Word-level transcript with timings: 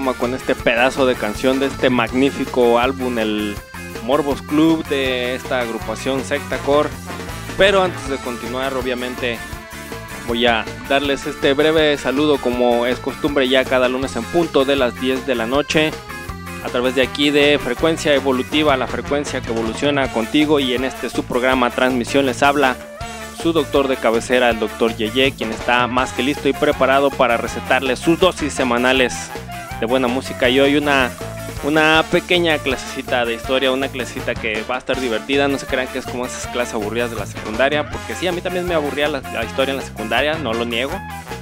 programa 0.00 0.18
con 0.18 0.34
este 0.34 0.54
pedazo 0.54 1.04
de 1.04 1.14
canción 1.14 1.60
de 1.60 1.66
este 1.66 1.90
magnífico 1.90 2.78
álbum, 2.78 3.18
el 3.18 3.54
Morbos 4.02 4.40
Club 4.40 4.82
de 4.88 5.34
esta 5.34 5.60
agrupación 5.60 6.24
Secta 6.24 6.56
Core. 6.58 6.88
Pero 7.58 7.82
antes 7.82 8.08
de 8.08 8.16
continuar, 8.16 8.72
obviamente, 8.72 9.38
voy 10.26 10.46
a 10.46 10.64
darles 10.88 11.26
este 11.26 11.52
breve 11.52 11.98
saludo 11.98 12.38
como 12.38 12.86
es 12.86 12.98
costumbre 12.98 13.46
ya 13.46 13.62
cada 13.66 13.90
lunes 13.90 14.16
en 14.16 14.24
punto 14.24 14.64
de 14.64 14.76
las 14.76 14.98
10 14.98 15.26
de 15.26 15.34
la 15.34 15.44
noche 15.44 15.90
a 16.64 16.68
través 16.70 16.94
de 16.94 17.02
aquí 17.02 17.28
de 17.28 17.58
Frecuencia 17.58 18.14
Evolutiva, 18.14 18.78
la 18.78 18.86
frecuencia 18.86 19.42
que 19.42 19.50
evoluciona 19.50 20.10
contigo 20.10 20.60
y 20.60 20.72
en 20.72 20.84
este 20.84 21.10
su 21.10 21.24
programa 21.24 21.68
Transmisión 21.70 22.24
les 22.24 22.42
habla 22.42 22.74
su 23.42 23.52
doctor 23.52 23.86
de 23.86 23.96
cabecera, 23.96 24.48
el 24.48 24.60
doctor 24.60 24.96
Yeye, 24.96 25.32
quien 25.32 25.50
está 25.50 25.86
más 25.88 26.14
que 26.14 26.22
listo 26.22 26.48
y 26.48 26.54
preparado 26.54 27.10
para 27.10 27.36
recetarles 27.36 27.98
sus 27.98 28.18
dosis 28.18 28.54
semanales 28.54 29.30
de 29.80 29.86
buena 29.86 30.08
música. 30.08 30.48
Y 30.48 30.60
hoy 30.60 30.76
una 30.76 31.10
una 31.64 32.04
pequeña 32.10 32.58
clasecita 32.58 33.24
de 33.24 33.34
historia, 33.34 33.70
una 33.70 33.88
clasecita 33.88 34.34
que 34.34 34.62
va 34.62 34.76
a 34.76 34.78
estar 34.78 34.98
divertida, 34.98 35.46
no 35.48 35.58
se 35.58 35.66
crean 35.66 35.88
que 35.88 35.98
es 35.98 36.06
como 36.06 36.24
esas 36.24 36.46
clases 36.46 36.74
aburridas 36.74 37.10
de 37.10 37.16
la 37.16 37.26
secundaria, 37.26 37.88
porque 37.90 38.14
sí, 38.14 38.26
a 38.26 38.32
mí 38.32 38.40
también 38.40 38.66
me 38.66 38.74
aburría 38.74 39.08
la, 39.08 39.44
historia 39.44 39.72
en 39.72 39.78
la 39.78 39.84
secundaria, 39.84 40.34
no 40.36 40.54
lo 40.54 40.64
niego, 40.64 40.92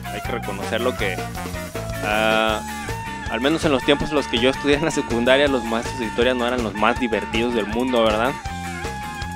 hay 0.07 0.21
que 0.21 0.33
reconocerlo 0.33 0.97
que 0.97 1.15
uh, 1.15 3.33
al 3.33 3.41
menos 3.41 3.65
en 3.65 3.73
los 3.73 3.85
tiempos 3.85 4.09
en 4.09 4.17
los 4.17 4.27
que 4.27 4.39
yo 4.39 4.51
estudié 4.51 4.77
en 4.77 4.85
la 4.85 4.91
secundaria, 4.91 5.47
los 5.47 5.65
maestros 5.65 5.99
de 6.01 6.07
historia 6.07 6.35
no 6.35 6.47
eran 6.47 6.65
los 6.65 6.75
más 6.75 6.99
divertidos 6.99 7.55
del 7.55 7.67
mundo, 7.67 8.03
¿verdad? 8.03 8.33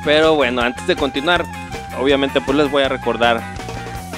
Pero 0.04 0.34
bueno, 0.34 0.62
antes 0.62 0.86
de 0.88 0.96
continuar, 0.96 1.44
obviamente 2.00 2.40
pues 2.40 2.56
les 2.56 2.70
voy 2.70 2.82
a 2.82 2.88
recordar 2.88 3.40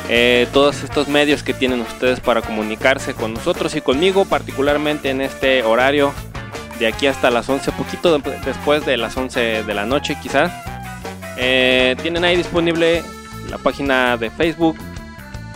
eh, 0.09 0.47
todos 0.53 0.83
estos 0.83 1.09
medios 1.09 1.43
que 1.43 1.55
tienen 1.55 1.81
ustedes 1.81 2.21
para 2.21 2.43
comunicarse 2.43 3.15
con 3.15 3.33
nosotros 3.33 3.75
y 3.75 3.81
conmigo, 3.81 4.27
particularmente 4.27 5.11
en 5.11 5.23
este 5.23 5.63
horario 5.63 6.13
de 6.79 6.87
aquí 6.87 7.07
hasta 7.07 7.31
las 7.31 7.49
11, 7.49 7.73
poquito 7.73 8.19
después 8.45 8.85
de 8.85 8.97
las 8.97 9.17
11 9.17 9.63
de 9.65 9.75
la 9.75 9.87
noche 9.87 10.17
quizás. 10.23 10.53
Eh, 11.39 11.97
tienen 12.03 12.25
ahí 12.25 12.37
disponible 12.37 13.03
la 13.49 13.57
página 13.57 14.17
de 14.19 14.31
Facebook, 14.31 14.77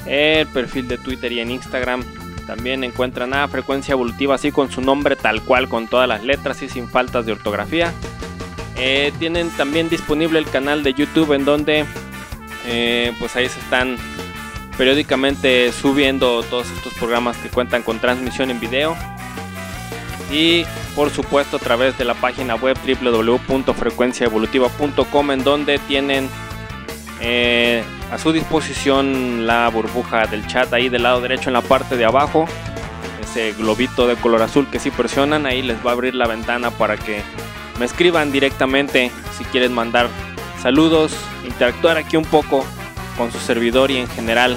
el 0.07 0.47
perfil 0.47 0.89
de 0.89 0.97
Twitter 0.97 1.31
y 1.33 1.41
en 1.41 1.51
Instagram. 1.51 2.03
También 2.47 2.83
encuentran 2.85 3.35
a 3.35 3.47
Frecuencia 3.49 3.93
Evolutiva 3.93 4.37
así 4.37 4.51
con 4.51 4.71
su 4.71 4.81
nombre 4.81 5.15
tal 5.17 5.43
cual, 5.43 5.69
con 5.69 5.89
todas 5.89 6.09
las 6.09 6.25
letras 6.25 6.63
y 6.63 6.71
sin 6.71 6.89
faltas 6.89 7.27
de 7.27 7.33
ortografía. 7.33 7.93
Eh, 8.77 9.13
tienen 9.19 9.51
también 9.51 9.91
disponible 9.91 10.39
el 10.39 10.49
canal 10.49 10.83
de 10.83 10.95
YouTube 10.95 11.35
en 11.35 11.45
donde 11.45 11.85
pues 13.19 13.35
ahí 13.35 13.49
se 13.49 13.59
están 13.61 13.97
periódicamente 14.79 15.71
subiendo 15.73 16.43
todos 16.45 16.71
estos 16.71 16.95
programas 16.95 17.37
que 17.37 17.51
cuentan 17.51 17.83
con 17.83 17.99
transmisión 17.99 18.51
en 18.51 18.61
video. 18.61 18.97
Y 20.31 20.65
por 20.95 21.11
supuesto 21.11 21.57
a 21.57 21.61
través 21.61 21.99
de 21.99 22.05
la 22.05 22.15
página 22.15 22.55
web 22.55 22.79
www.frecuenciaevolutiva.com 22.87 25.31
en 25.33 25.45
donde 25.45 25.81
tienen 25.81 26.31
eh, 27.21 27.83
a 28.13 28.19
su 28.19 28.31
disposición 28.33 29.45
la 29.47 29.69
burbuja 29.69 30.27
del 30.27 30.47
chat 30.47 30.73
ahí 30.73 30.89
del 30.89 31.03
lado 31.03 31.21
derecho 31.21 31.51
en 31.51 31.55
la 31.55 31.63
parte 31.63 31.97
de 31.97 32.05
abajo. 32.05 32.47
Ese 33.21 33.55
globito 33.55 34.07
de 34.07 34.15
color 34.17 34.43
azul 34.43 34.69
que 34.71 34.79
si 34.79 34.93
presionan 34.93 35.45
ahí 35.45 35.63
les 35.63 35.85
va 35.85 35.91
a 35.91 35.95
abrir 35.95 36.15
la 36.15 36.29
ventana 36.29 36.71
para 36.71 36.97
que 36.97 37.21
me 37.81 37.85
escriban 37.85 38.31
directamente 38.31 39.11
si 39.37 39.43
quieren 39.45 39.73
mandar 39.73 40.09
saludos 40.63 41.17
interactuar 41.45 41.97
aquí 41.97 42.17
un 42.17 42.25
poco 42.25 42.65
con 43.19 43.31
su 43.33 43.39
servidor 43.39 43.91
y 43.91 43.99
en 43.99 44.09
general 44.09 44.57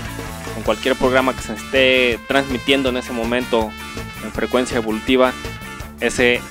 con 0.53 0.63
cualquier 0.63 0.95
programa 0.95 1.35
que 1.35 1.41
se 1.41 1.53
esté 1.53 2.19
transmitiendo 2.27 2.89
en 2.89 2.97
ese 2.97 3.11
momento 3.11 3.71
en 4.23 4.31
frecuencia 4.31 4.77
evolutiva 4.77 5.33
ese 6.01 6.41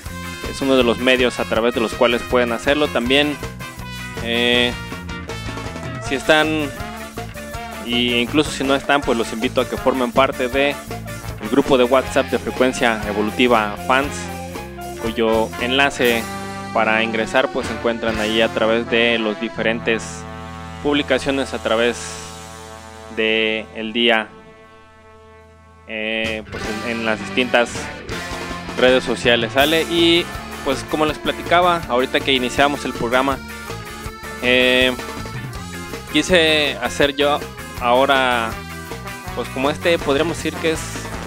es 0.49 0.61
uno 0.61 0.75
de 0.75 0.83
los 0.83 0.97
medios 0.99 1.39
a 1.39 1.43
través 1.43 1.75
de 1.75 1.81
los 1.81 1.93
cuales 1.93 2.21
pueden 2.23 2.53
hacerlo. 2.53 2.87
También, 2.87 3.35
eh, 4.23 4.73
si 6.07 6.15
están, 6.15 6.47
e 7.85 8.21
incluso 8.21 8.49
si 8.49 8.63
no 8.63 8.73
están, 8.73 9.01
pues 9.01 9.17
los 9.17 9.31
invito 9.33 9.61
a 9.61 9.69
que 9.69 9.77
formen 9.77 10.11
parte 10.11 10.47
de 10.47 10.69
el 11.41 11.49
grupo 11.49 11.77
de 11.77 11.83
WhatsApp 11.83 12.27
de 12.27 12.39
frecuencia 12.39 13.01
evolutiva 13.07 13.75
fans, 13.87 14.13
cuyo 15.01 15.49
enlace 15.61 16.23
para 16.73 17.03
ingresar 17.03 17.51
pues 17.51 17.67
se 17.67 17.73
encuentran 17.73 18.17
ahí 18.19 18.41
a 18.41 18.47
través 18.47 18.89
de 18.89 19.17
los 19.17 19.39
diferentes 19.41 20.23
publicaciones 20.83 21.53
a 21.53 21.59
través 21.59 21.97
de 23.15 23.65
el 23.75 23.93
día 23.93 24.29
eh, 25.87 26.43
pues 26.49 26.63
en 26.87 27.05
las 27.05 27.19
distintas 27.19 27.71
redes 28.77 29.03
sociales, 29.03 29.53
¿sale? 29.53 29.83
Y 29.83 30.25
pues 30.63 30.85
como 30.89 31.05
les 31.05 31.17
platicaba, 31.17 31.81
ahorita 31.89 32.19
que 32.19 32.31
iniciamos 32.31 32.85
el 32.85 32.93
programa, 32.93 33.37
eh, 34.41 34.93
quise 36.13 36.77
hacer 36.81 37.15
yo 37.15 37.39
ahora, 37.81 38.51
pues 39.35 39.49
como 39.49 39.69
este, 39.69 39.97
podríamos 39.99 40.37
decir 40.37 40.53
que 40.55 40.71
es 40.71 40.79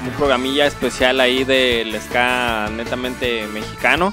un 0.03 0.11
programilla 0.11 0.67
especial 0.67 1.21
ahí 1.21 1.45
del 1.45 2.00
ska 2.00 2.71
netamente 2.75 3.47
mexicano. 3.49 4.12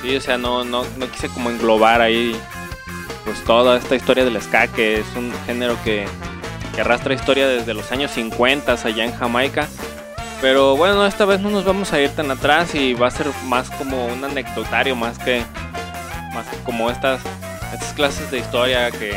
Sí, 0.00 0.16
o 0.16 0.20
sea, 0.20 0.38
no, 0.38 0.64
no, 0.64 0.84
no 0.96 1.10
quise 1.10 1.28
como 1.28 1.50
englobar 1.50 2.00
ahí 2.00 2.36
pues 3.24 3.42
toda 3.44 3.76
esta 3.76 3.94
historia 3.94 4.24
del 4.24 4.40
ska, 4.40 4.66
que 4.68 5.00
es 5.00 5.06
un 5.16 5.32
género 5.46 5.76
que, 5.84 6.06
que 6.74 6.80
arrastra 6.80 7.14
historia 7.14 7.46
desde 7.46 7.74
los 7.74 7.90
años 7.92 8.10
50 8.12 8.72
allá 8.72 9.04
en 9.04 9.14
Jamaica. 9.14 9.68
Pero 10.40 10.76
bueno, 10.76 11.06
esta 11.06 11.24
vez 11.24 11.40
no 11.40 11.50
nos 11.50 11.64
vamos 11.64 11.92
a 11.92 12.00
ir 12.00 12.10
tan 12.10 12.30
atrás 12.30 12.74
y 12.74 12.94
va 12.94 13.06
a 13.06 13.10
ser 13.10 13.28
más 13.44 13.70
como 13.70 14.06
un 14.06 14.24
anecdotario, 14.24 14.96
más 14.96 15.18
que, 15.18 15.44
más 16.34 16.46
como 16.64 16.90
estas, 16.90 17.20
estas 17.72 17.92
clases 17.92 18.30
de 18.30 18.38
historia 18.38 18.90
que 18.90 19.16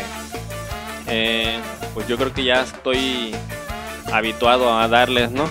eh, 1.08 1.58
pues 1.94 2.08
yo 2.08 2.18
creo 2.18 2.34
que 2.34 2.44
ya 2.44 2.62
estoy 2.62 3.34
habituado 4.12 4.78
a 4.78 4.88
darles, 4.88 5.32
¿no? 5.32 5.50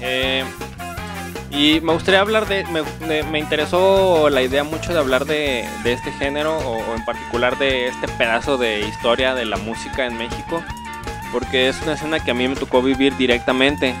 Eh, 0.00 0.44
y 1.50 1.80
me 1.80 1.92
gustaría 1.92 2.20
hablar 2.20 2.46
de, 2.46 2.64
me, 3.30 3.38
interesó 3.38 4.30
la 4.30 4.42
idea 4.42 4.62
mucho 4.62 4.92
de 4.92 4.98
hablar 4.98 5.24
de, 5.24 5.68
este 5.84 6.12
género 6.12 6.56
o, 6.58 6.94
en 6.94 7.04
particular 7.04 7.58
de 7.58 7.88
este 7.88 8.06
pedazo 8.08 8.56
de 8.56 8.80
historia 8.80 9.34
de 9.34 9.44
la 9.44 9.56
música 9.56 10.06
en 10.06 10.16
México, 10.16 10.62
porque 11.32 11.68
es 11.68 11.80
una 11.82 11.94
escena 11.94 12.20
que 12.20 12.30
a 12.30 12.34
mí 12.34 12.46
me 12.46 12.54
tocó 12.56 12.82
vivir 12.82 13.16
directamente. 13.16 13.94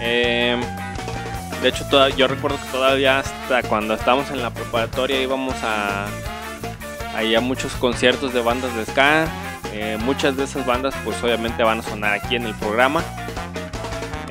Eh, 0.00 0.56
de 1.62 1.68
hecho, 1.68 1.84
yo 2.16 2.26
recuerdo 2.26 2.58
que 2.58 2.70
todavía 2.70 3.18
hasta 3.18 3.62
cuando 3.62 3.94
estábamos 3.94 4.30
en 4.30 4.42
la 4.42 4.50
preparatoria 4.50 5.20
íbamos 5.20 5.54
a, 5.62 6.06
a, 7.14 7.36
a 7.36 7.40
muchos 7.40 7.72
conciertos 7.74 8.32
de 8.32 8.40
bandas 8.40 8.74
de 8.76 8.86
ska. 8.86 9.26
Eh, 9.72 9.98
muchas 10.00 10.36
de 10.38 10.44
esas 10.44 10.64
bandas 10.64 10.94
pues 11.04 11.22
obviamente 11.22 11.62
van 11.62 11.80
a 11.80 11.82
sonar 11.82 12.14
aquí 12.14 12.36
en 12.36 12.46
el 12.46 12.54
programa. 12.54 13.04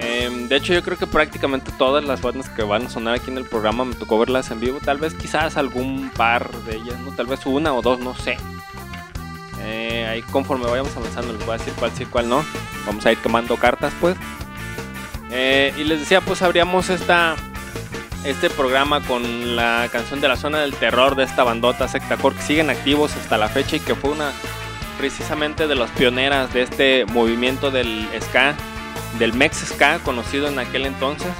Eh, 0.05 0.29
de 0.47 0.55
hecho 0.55 0.73
yo 0.73 0.83
creo 0.83 0.97
que 0.97 1.07
prácticamente 1.07 1.71
todas 1.77 2.03
las 2.05 2.21
bandas 2.21 2.47
que 2.49 2.61
van 2.61 2.85
a 2.85 2.89
sonar 2.89 3.15
aquí 3.15 3.31
en 3.31 3.37
el 3.37 3.45
programa 3.45 3.85
me 3.85 3.95
tocó 3.95 4.19
verlas 4.19 4.51
en 4.51 4.59
vivo. 4.59 4.79
Tal 4.83 4.97
vez 4.97 5.15
quizás 5.15 5.57
algún 5.57 6.11
par 6.15 6.51
de 6.63 6.75
ellas. 6.75 6.95
Tal 7.17 7.25
vez 7.25 7.45
una 7.45 7.73
o 7.73 7.81
dos, 7.81 7.99
no 7.99 8.15
sé. 8.15 8.37
Eh, 9.61 10.05
ahí 10.07 10.21
conforme 10.21 10.65
vayamos 10.69 10.95
avanzando 10.95 11.33
les 11.33 11.43
voy 11.43 11.55
a 11.55 11.57
decir 11.57 11.73
cuál 11.79 11.91
sí, 11.91 12.05
cuál 12.05 12.29
no. 12.29 12.45
Vamos 12.85 13.03
a 13.05 13.11
ir 13.11 13.17
quemando 13.17 13.57
cartas 13.57 13.93
pues. 13.99 14.15
Eh, 15.31 15.73
y 15.75 15.83
les 15.83 15.99
decía, 16.01 16.21
pues 16.21 16.43
abríamos 16.43 16.89
esta, 16.91 17.35
este 18.23 18.51
programa 18.51 19.01
con 19.01 19.55
la 19.55 19.89
canción 19.91 20.21
de 20.21 20.27
la 20.27 20.37
zona 20.37 20.59
del 20.59 20.75
terror 20.75 21.15
de 21.15 21.23
esta 21.23 21.43
bandota 21.43 21.87
Sectacore 21.87 22.35
que 22.35 22.41
siguen 22.43 22.69
activos 22.69 23.15
hasta 23.15 23.37
la 23.37 23.49
fecha 23.49 23.77
y 23.77 23.79
que 23.79 23.95
fue 23.95 24.11
una 24.11 24.31
precisamente 24.97 25.67
de 25.67 25.75
las 25.75 25.89
pioneras 25.91 26.53
de 26.53 26.61
este 26.61 27.05
movimiento 27.05 27.71
del 27.71 28.07
ska, 28.21 28.55
del 29.19 29.33
Mex 29.33 29.57
Ska 29.65 29.99
conocido 29.99 30.47
en 30.47 30.59
aquel 30.59 30.85
entonces 30.85 31.31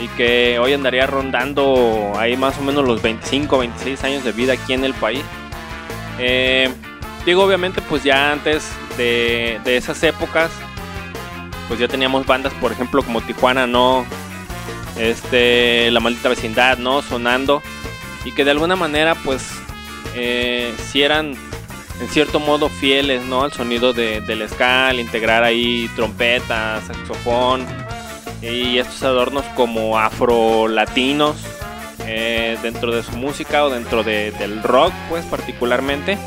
y 0.00 0.08
que 0.08 0.58
hoy 0.58 0.72
andaría 0.72 1.06
rondando 1.06 2.12
ahí 2.16 2.36
más 2.36 2.58
o 2.58 2.62
menos 2.62 2.86
los 2.86 3.02
25, 3.02 3.58
26 3.58 4.04
años 4.04 4.24
de 4.24 4.32
vida 4.32 4.54
aquí 4.54 4.72
en 4.72 4.84
el 4.84 4.94
país. 4.94 5.22
Eh, 6.18 6.72
digo, 7.26 7.44
obviamente, 7.44 7.82
pues 7.82 8.02
ya 8.02 8.32
antes 8.32 8.70
de, 8.96 9.60
de 9.64 9.76
esas 9.76 10.02
épocas 10.02 10.50
pues 11.70 11.78
ya 11.78 11.86
teníamos 11.86 12.26
bandas, 12.26 12.52
por 12.54 12.72
ejemplo, 12.72 13.00
como 13.00 13.20
Tijuana, 13.20 13.64
¿no? 13.64 14.04
Este, 14.98 15.88
La 15.92 16.00
Maldita 16.00 16.28
Vecindad, 16.28 16.78
¿no? 16.78 17.00
Sonando. 17.00 17.62
Y 18.24 18.32
que 18.32 18.44
de 18.44 18.50
alguna 18.50 18.74
manera, 18.74 19.14
pues, 19.14 19.52
eh, 20.16 20.74
si 20.88 21.02
eran 21.02 21.36
en 22.00 22.08
cierto 22.08 22.40
modo 22.40 22.68
fieles, 22.68 23.24
¿no? 23.24 23.42
Al 23.42 23.52
sonido 23.52 23.92
de, 23.92 24.20
del 24.20 24.48
ska, 24.48 24.92
integrar 24.94 25.44
ahí 25.44 25.88
trompeta, 25.96 26.80
saxofón 26.86 27.66
y 28.42 28.78
estos 28.78 29.02
adornos 29.02 29.44
como 29.54 29.98
afro-latinos 29.98 31.36
eh, 32.06 32.58
dentro 32.62 32.94
de 32.94 33.02
su 33.02 33.12
música 33.12 33.64
o 33.64 33.70
dentro 33.70 34.02
del 34.02 34.62
rock, 34.62 34.92
pues, 35.08 35.24
particularmente 35.26 36.18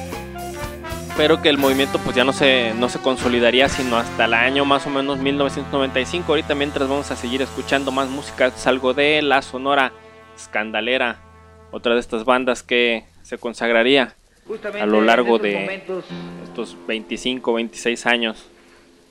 pero 1.18 1.42
que 1.42 1.50
el 1.50 1.58
movimiento 1.58 2.00
pues 2.00 2.15
ya 2.15 2.24
no 2.24 2.34
se, 2.34 2.74
no 2.74 2.89
se 2.89 3.00
consolidaría 3.00 3.70
sino 3.70 3.98
hasta 3.98 4.25
el 4.25 4.34
año 4.34 4.65
más 4.65 4.88
o 4.88 4.89
menos 4.89 5.20
1995. 5.20 6.32
Ahorita 6.32 6.56
mientras 6.56 6.89
vamos 6.89 7.12
a 7.12 7.15
seguir 7.15 7.42
escuchando 7.42 7.92
más 7.92 8.10
música, 8.10 8.51
salgo 8.51 8.94
de 8.94 9.22
la 9.22 9.42
sonora 9.42 9.94
escandalera 10.36 11.22
otra 11.72 11.94
de 11.94 12.00
estas 12.00 12.25
bandas 12.25 12.63
que 12.63 13.06
se 13.22 13.38
consagraría 13.38 14.15
a 14.79 14.85
lo 14.85 15.01
largo 15.01 15.39
de 15.39 15.81
estos 16.43 16.77
25, 16.88 17.53
26 17.53 18.05
años 18.05 18.50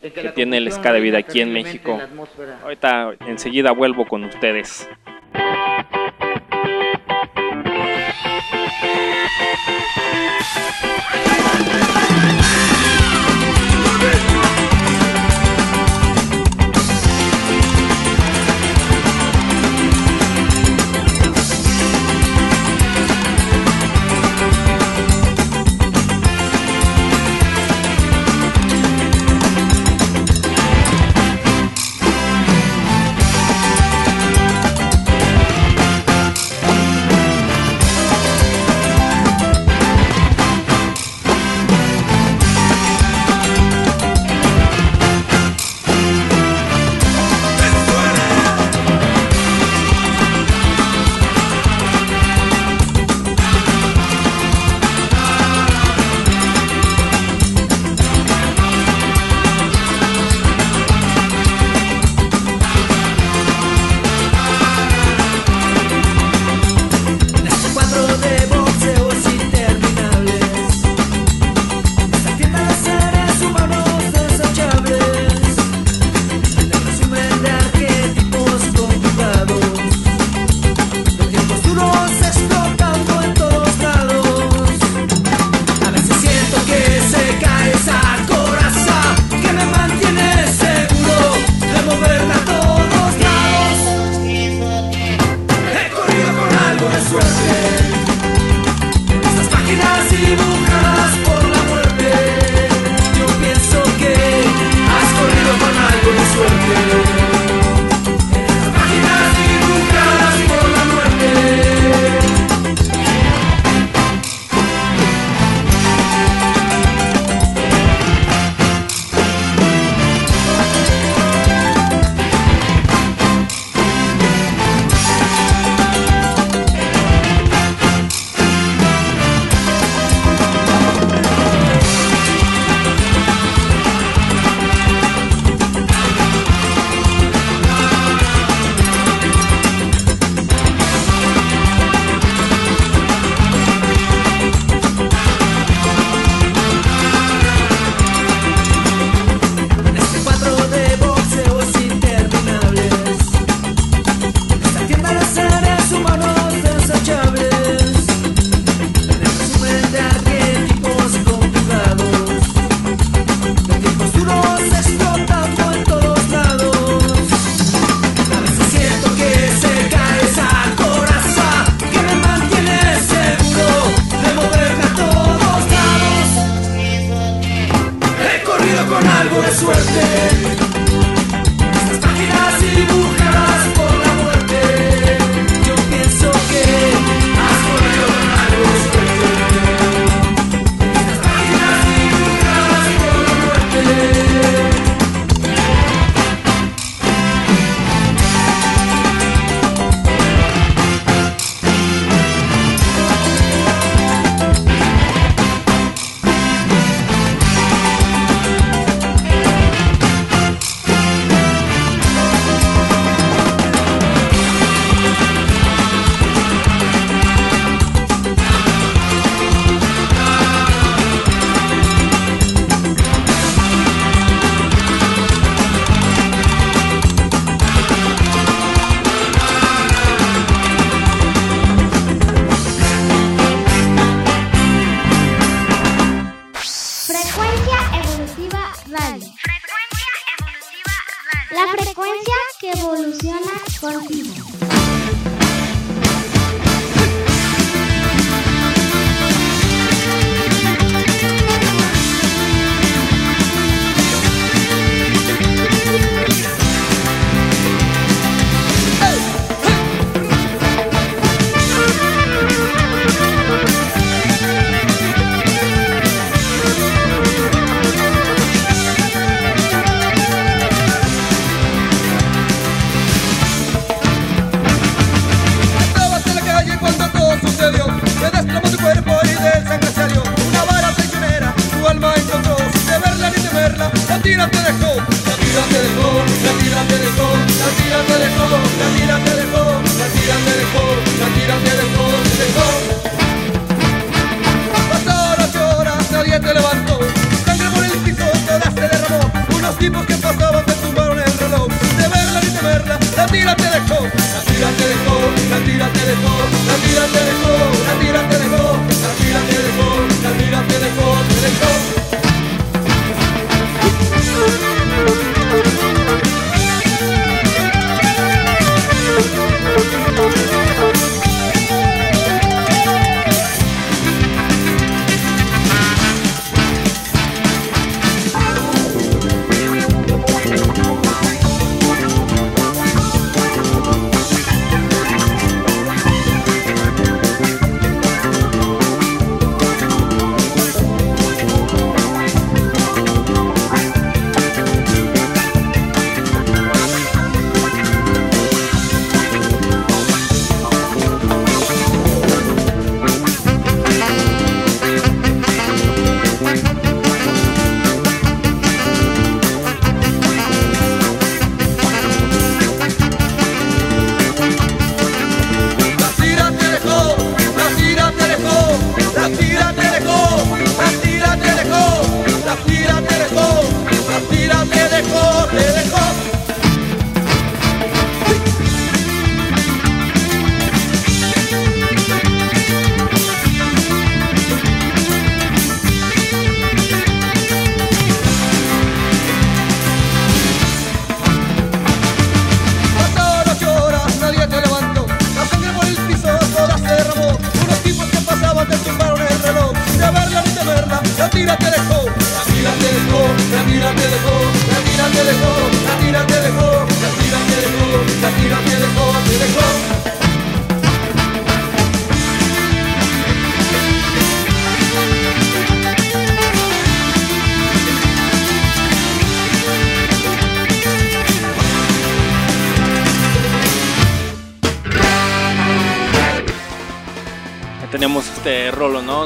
que, 0.01 0.33
tiene 0.35 0.59
el 0.59 0.71
ska 0.71 0.93
de 0.93 1.01
vida 1.01 1.19
aquí 1.19 1.41
en 1.41 1.53
México. 1.53 2.01
Ahorita 2.63 3.15
enseguida 3.27 3.73
vuelvo 3.73 4.07
con 4.07 4.25
ustedes. 4.25 4.89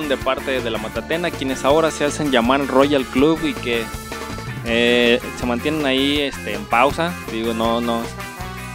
De 0.03 0.17
parte 0.17 0.61
de 0.61 0.71
la 0.71 0.79
Matatena, 0.79 1.31
quienes 1.31 1.65
ahora 1.65 1.91
se 1.91 2.05
hacen 2.05 2.31
llamar 2.31 2.67
Royal 2.67 3.05
Club 3.05 3.41
y 3.45 3.55
que 3.55 3.85
eh, 4.65 5.21
se 5.39 5.47
mantienen 5.47 5.87
ahí 5.87 6.21
este, 6.21 6.55
en 6.55 6.65
pausa. 6.67 7.13
Digo, 7.33 7.55
no, 7.55 7.81
no, 7.81 8.03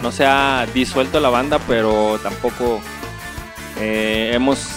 no 0.02 0.12
se 0.12 0.26
ha 0.26 0.66
disuelto 0.74 1.20
la 1.20 1.30
banda, 1.30 1.58
pero 1.66 2.18
tampoco 2.22 2.80
eh, 3.78 4.30
hemos 4.34 4.68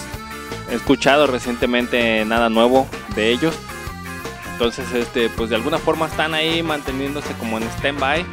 escuchado 0.70 1.26
recientemente 1.26 2.24
nada 2.24 2.48
nuevo 2.48 2.86
de 3.14 3.32
ellos. 3.32 3.54
Entonces, 4.52 4.90
este, 4.92 5.28
pues 5.28 5.50
de 5.50 5.56
alguna 5.56 5.78
forma 5.78 6.06
están 6.06 6.32
ahí 6.32 6.62
manteniéndose 6.62 7.32
como 7.34 7.58
en 7.58 7.64
stand-by. 7.78 8.24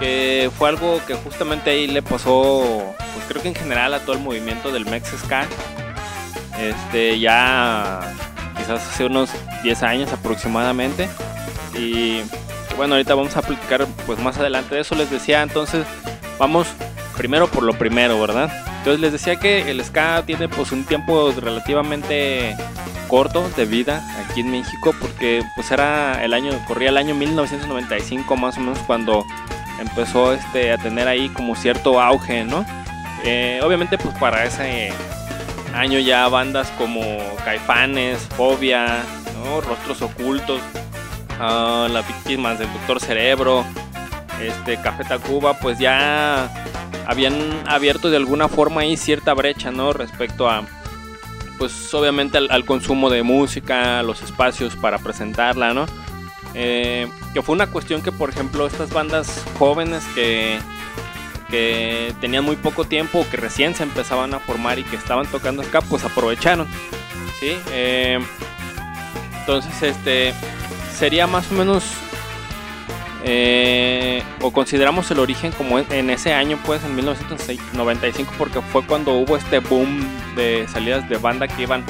Que 0.00 0.50
fue 0.58 0.68
algo 0.68 1.00
que 1.06 1.14
justamente 1.14 1.70
ahí 1.70 1.86
le 1.86 2.02
pasó, 2.02 2.94
pues 2.98 3.24
creo 3.28 3.40
que 3.40 3.48
en 3.48 3.54
general 3.54 3.94
a 3.94 4.00
todo 4.00 4.14
el 4.14 4.22
movimiento 4.22 4.70
del 4.70 4.84
Mex 4.84 5.08
Ska. 5.24 5.46
Este, 6.60 7.18
ya 7.18 8.00
quizás 8.56 8.86
hace 8.88 9.04
unos 9.04 9.30
10 9.62 9.82
años 9.82 10.12
aproximadamente. 10.12 11.08
Y 11.78 12.22
bueno, 12.76 12.94
ahorita 12.94 13.14
vamos 13.14 13.36
a 13.36 13.42
platicar 13.42 13.86
pues 14.06 14.18
más 14.18 14.38
adelante 14.38 14.74
de 14.74 14.80
eso. 14.82 14.94
Les 14.94 15.10
decía 15.10 15.42
entonces, 15.42 15.84
vamos 16.38 16.66
primero 17.16 17.48
por 17.48 17.62
lo 17.62 17.72
primero, 17.74 18.20
¿verdad? 18.20 18.50
Entonces 18.78 19.00
les 19.00 19.12
decía 19.12 19.36
que 19.36 19.70
el 19.70 19.84
ska 19.84 20.22
tiene 20.24 20.48
pues 20.48 20.72
un 20.72 20.84
tiempo 20.84 21.32
relativamente 21.36 22.56
corto 23.08 23.48
de 23.56 23.64
vida 23.64 24.04
aquí 24.24 24.40
en 24.40 24.50
México 24.50 24.94
porque 25.00 25.42
pues 25.54 25.70
era 25.70 26.24
el 26.24 26.34
año, 26.34 26.52
corría 26.66 26.90
el 26.90 26.96
año 26.96 27.14
1995 27.14 28.36
más 28.36 28.56
o 28.56 28.60
menos 28.60 28.78
cuando 28.80 29.24
empezó 29.80 30.32
este, 30.32 30.72
a 30.72 30.78
tener 30.78 31.08
ahí 31.08 31.28
como 31.30 31.54
cierto 31.56 32.00
auge, 32.00 32.44
¿no? 32.44 32.64
Eh, 33.24 33.60
obviamente 33.62 33.98
pues 33.98 34.14
para 34.18 34.44
ese 34.44 34.92
año 35.76 35.98
ya 35.98 36.26
bandas 36.28 36.70
como 36.78 37.02
Caifanes, 37.44 38.18
Fobia, 38.36 39.04
¿no? 39.34 39.60
Rostros 39.60 40.02
Ocultos, 40.02 40.60
uh, 41.38 41.88
las 41.88 42.06
víctimas 42.06 42.58
del 42.58 42.72
Doctor 42.72 43.00
Cerebro, 43.00 43.64
este, 44.42 44.80
Café 44.80 45.04
Tacuba, 45.04 45.58
pues 45.58 45.78
ya 45.78 46.50
habían 47.06 47.34
abierto 47.66 48.10
de 48.10 48.16
alguna 48.16 48.48
forma 48.48 48.80
ahí 48.80 48.96
cierta 48.96 49.34
brecha, 49.34 49.70
¿no? 49.70 49.92
Respecto 49.92 50.48
a, 50.48 50.66
pues 51.58 51.92
obviamente 51.94 52.38
al, 52.38 52.50
al 52.50 52.64
consumo 52.64 53.10
de 53.10 53.22
música, 53.22 54.02
los 54.02 54.22
espacios 54.22 54.74
para 54.76 54.98
presentarla, 54.98 55.74
¿no? 55.74 55.86
Eh, 56.54 57.06
que 57.34 57.42
fue 57.42 57.54
una 57.54 57.66
cuestión 57.66 58.00
que, 58.00 58.12
por 58.12 58.30
ejemplo, 58.30 58.66
estas 58.66 58.90
bandas 58.90 59.44
jóvenes 59.58 60.02
que, 60.14 60.58
que 61.50 62.14
tenían 62.20 62.44
muy 62.44 62.56
poco 62.56 62.84
tiempo, 62.84 63.26
que 63.30 63.36
recién 63.36 63.74
se 63.74 63.82
empezaban 63.82 64.34
a 64.34 64.38
formar 64.40 64.78
y 64.78 64.84
que 64.84 64.96
estaban 64.96 65.26
tocando 65.26 65.62
acá, 65.62 65.80
pues 65.80 66.04
aprovecharon, 66.04 66.66
¿sí? 67.40 67.56
Eh, 67.70 68.18
entonces, 69.40 69.82
este, 69.82 70.34
sería 70.92 71.26
más 71.26 71.50
o 71.50 71.54
menos 71.54 71.84
eh, 73.28 74.22
o 74.40 74.52
consideramos 74.52 75.10
el 75.10 75.18
origen 75.18 75.50
como 75.50 75.80
en 75.80 76.10
ese 76.10 76.32
año, 76.32 76.60
pues 76.64 76.84
en 76.84 76.94
1995, 76.94 78.32
porque 78.38 78.60
fue 78.60 78.86
cuando 78.86 79.14
hubo 79.14 79.36
este 79.36 79.58
boom 79.58 80.06
de 80.36 80.68
salidas 80.68 81.08
de 81.08 81.16
banda 81.16 81.48
que 81.48 81.62
iban 81.62 81.82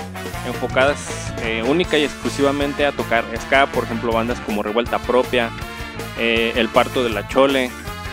enfocadas 0.47 1.35
eh, 1.43 1.63
única 1.63 1.99
y 1.99 2.05
exclusivamente 2.05 2.87
a 2.87 2.93
tocar 2.93 3.25
ska, 3.39 3.67
por 3.67 3.85
ejemplo, 3.85 4.13
bandas 4.13 4.41
como 4.41 4.63
Revuelta 4.63 4.99
Propia, 4.99 5.51
eh, 6.19 6.55
El 6.57 6.71
Parto 6.71 7.05
de 7.05 7.11
la 7.11 7.29
Chole, 7.29 7.71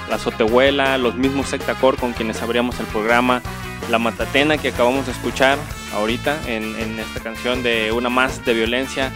La 0.09 0.17
Sotehuela, 0.17 0.97
los 0.97 1.15
mismos 1.15 1.47
Sectacor 1.47 1.97
con 1.97 2.13
quienes 2.13 2.41
abríamos 2.41 2.79
el 2.79 2.85
programa, 2.87 3.41
La 3.89 3.99
Matatena 3.99 4.57
que 4.57 4.69
acabamos 4.69 5.05
de 5.05 5.11
escuchar 5.11 5.57
ahorita 5.95 6.37
en, 6.47 6.99
esta 6.99 7.19
canción 7.19 7.63
de 7.63 7.91
Una 7.91 8.09
Más 8.09 8.43
de 8.45 8.53
Violencia 8.53 9.11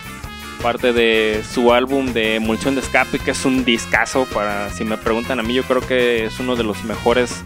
parte 0.62 0.92
de 0.92 1.44
su 1.54 1.72
álbum 1.72 2.14
de 2.14 2.36
Emulsión 2.36 2.76
de 2.76 2.82
Escape, 2.82 3.20
que 3.20 3.32
es 3.32 3.46
un 3.46 3.64
discazo 3.64 4.26
para, 4.26 4.72
si 4.72 4.84
me 4.84 4.98
preguntan 4.98 5.40
a 5.40 5.44
mí, 5.44 5.54
yo 5.54 5.64
creo 5.64 5.82
que 5.82 6.26
es 6.26 6.40
uno 6.40 6.56
de 6.56 6.64
los 6.64 6.84
mejores 6.84 7.44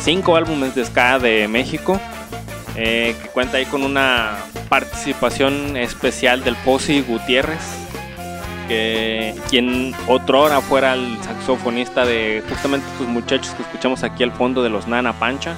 cinco 0.00 0.36
álbumes 0.36 0.74
de 0.74 0.84
ska 0.84 1.18
de 1.18 1.48
México, 1.48 2.00
eh, 2.74 3.14
que 3.20 3.28
cuenta 3.28 3.58
ahí 3.58 3.66
con 3.66 3.82
una 3.82 4.36
participación 4.68 5.76
especial 5.76 6.44
del 6.44 6.56
Posi 6.56 7.00
Gutiérrez, 7.02 7.87
que 8.68 9.34
quien 9.48 9.94
otrora 10.06 10.60
fuera 10.60 10.94
el 10.94 11.16
saxofonista 11.22 12.04
de 12.04 12.44
justamente 12.48 12.86
estos 12.92 13.08
muchachos 13.08 13.54
que 13.54 13.62
escuchamos 13.62 14.04
aquí 14.04 14.22
al 14.22 14.32
fondo 14.32 14.62
de 14.62 14.68
los 14.68 14.86
Nana 14.86 15.18
Pancha 15.18 15.56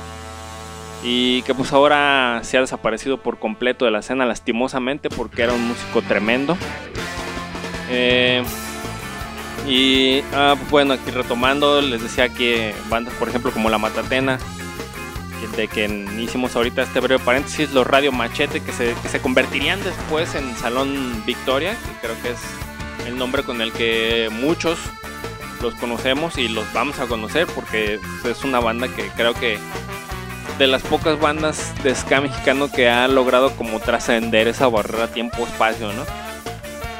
y 1.02 1.42
que 1.42 1.54
pues 1.54 1.72
ahora 1.72 2.40
se 2.42 2.56
ha 2.56 2.60
desaparecido 2.60 3.18
por 3.18 3.38
completo 3.38 3.84
de 3.84 3.90
la 3.90 3.98
escena 3.98 4.24
lastimosamente 4.26 5.10
porque 5.10 5.42
era 5.42 5.52
un 5.52 5.68
músico 5.68 6.02
tremendo. 6.02 6.56
Eh, 7.90 8.42
y 9.66 10.22
ah, 10.32 10.54
bueno, 10.70 10.94
aquí 10.94 11.10
retomando, 11.10 11.82
les 11.82 12.02
decía 12.02 12.28
que 12.28 12.74
bandas 12.88 13.12
por 13.14 13.28
ejemplo 13.28 13.50
como 13.50 13.68
La 13.68 13.78
Matatena, 13.78 14.38
de 15.56 15.68
que 15.68 15.86
hicimos 16.18 16.54
ahorita 16.54 16.82
este 16.82 17.00
breve 17.00 17.22
paréntesis, 17.24 17.72
los 17.72 17.86
Radio 17.86 18.12
Machete 18.12 18.60
que 18.60 18.72
se, 18.72 18.94
que 19.02 19.08
se 19.08 19.20
convertirían 19.20 19.82
después 19.82 20.34
en 20.34 20.56
Salón 20.56 21.24
Victoria, 21.26 21.72
que 21.72 22.06
creo 22.06 22.22
que 22.22 22.30
es 22.30 22.40
el 23.06 23.18
nombre 23.18 23.42
con 23.42 23.60
el 23.60 23.72
que 23.72 24.28
muchos 24.30 24.78
los 25.60 25.74
conocemos 25.74 26.38
y 26.38 26.48
los 26.48 26.70
vamos 26.72 26.98
a 26.98 27.06
conocer 27.06 27.46
porque 27.54 28.00
es 28.24 28.44
una 28.44 28.60
banda 28.60 28.88
que 28.88 29.08
creo 29.16 29.34
que 29.34 29.58
de 30.58 30.66
las 30.66 30.82
pocas 30.82 31.18
bandas 31.18 31.72
de 31.82 31.94
ska 31.94 32.20
mexicano 32.20 32.70
que 32.70 32.88
ha 32.88 33.08
logrado 33.08 33.56
como 33.56 33.80
trascender 33.80 34.46
esa 34.46 34.68
barrera 34.68 35.08
tiempo-espacio, 35.08 35.92
¿no? 35.92 36.04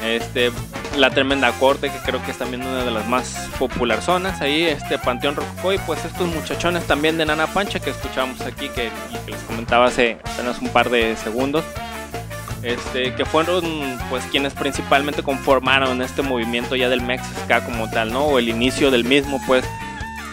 Este, 0.03 0.51
la 0.97 1.11
Tremenda 1.11 1.53
Corte, 1.53 1.91
que 1.91 1.99
creo 1.99 2.25
que 2.25 2.31
es 2.31 2.39
también 2.39 2.63
una 2.63 2.85
de 2.85 2.91
las 2.91 3.07
más 3.07 3.49
popular 3.59 4.01
zonas, 4.01 4.41
ahí 4.41 4.63
este 4.63 4.99
Panteón 4.99 5.37
Rococó 5.37 5.75
y 5.75 5.79
pues 5.79 6.03
estos 6.07 6.27
muchachones 6.29 6.87
también 6.87 7.19
de 7.19 7.27
Nana 7.27 7.47
Pancha 7.49 7.81
que 7.81 7.91
escuchamos 7.91 8.41
aquí 8.41 8.69
que, 8.71 8.91
que 9.27 9.31
les 9.31 9.43
comentaba 9.43 9.87
hace 9.87 10.19
apenas 10.25 10.59
un 10.61 10.69
par 10.71 10.89
de 10.89 11.17
segundos, 11.17 11.65
este, 12.63 13.15
que 13.15 13.25
fueron 13.25 13.65
pues 14.11 14.25
quienes 14.27 14.53
principalmente 14.55 15.23
conformaron 15.23 16.03
este 16.03 16.23
movimiento 16.23 16.77
ya 16.77 16.89
del 16.89 17.01
Mex 17.01 17.23
Ska 17.45 17.65
como 17.65 17.89
tal, 17.91 18.13
¿no? 18.13 18.27
O 18.27 18.39
el 18.39 18.49
inicio 18.49 18.91
del 18.91 19.05
mismo 19.05 19.41
pues 19.47 19.65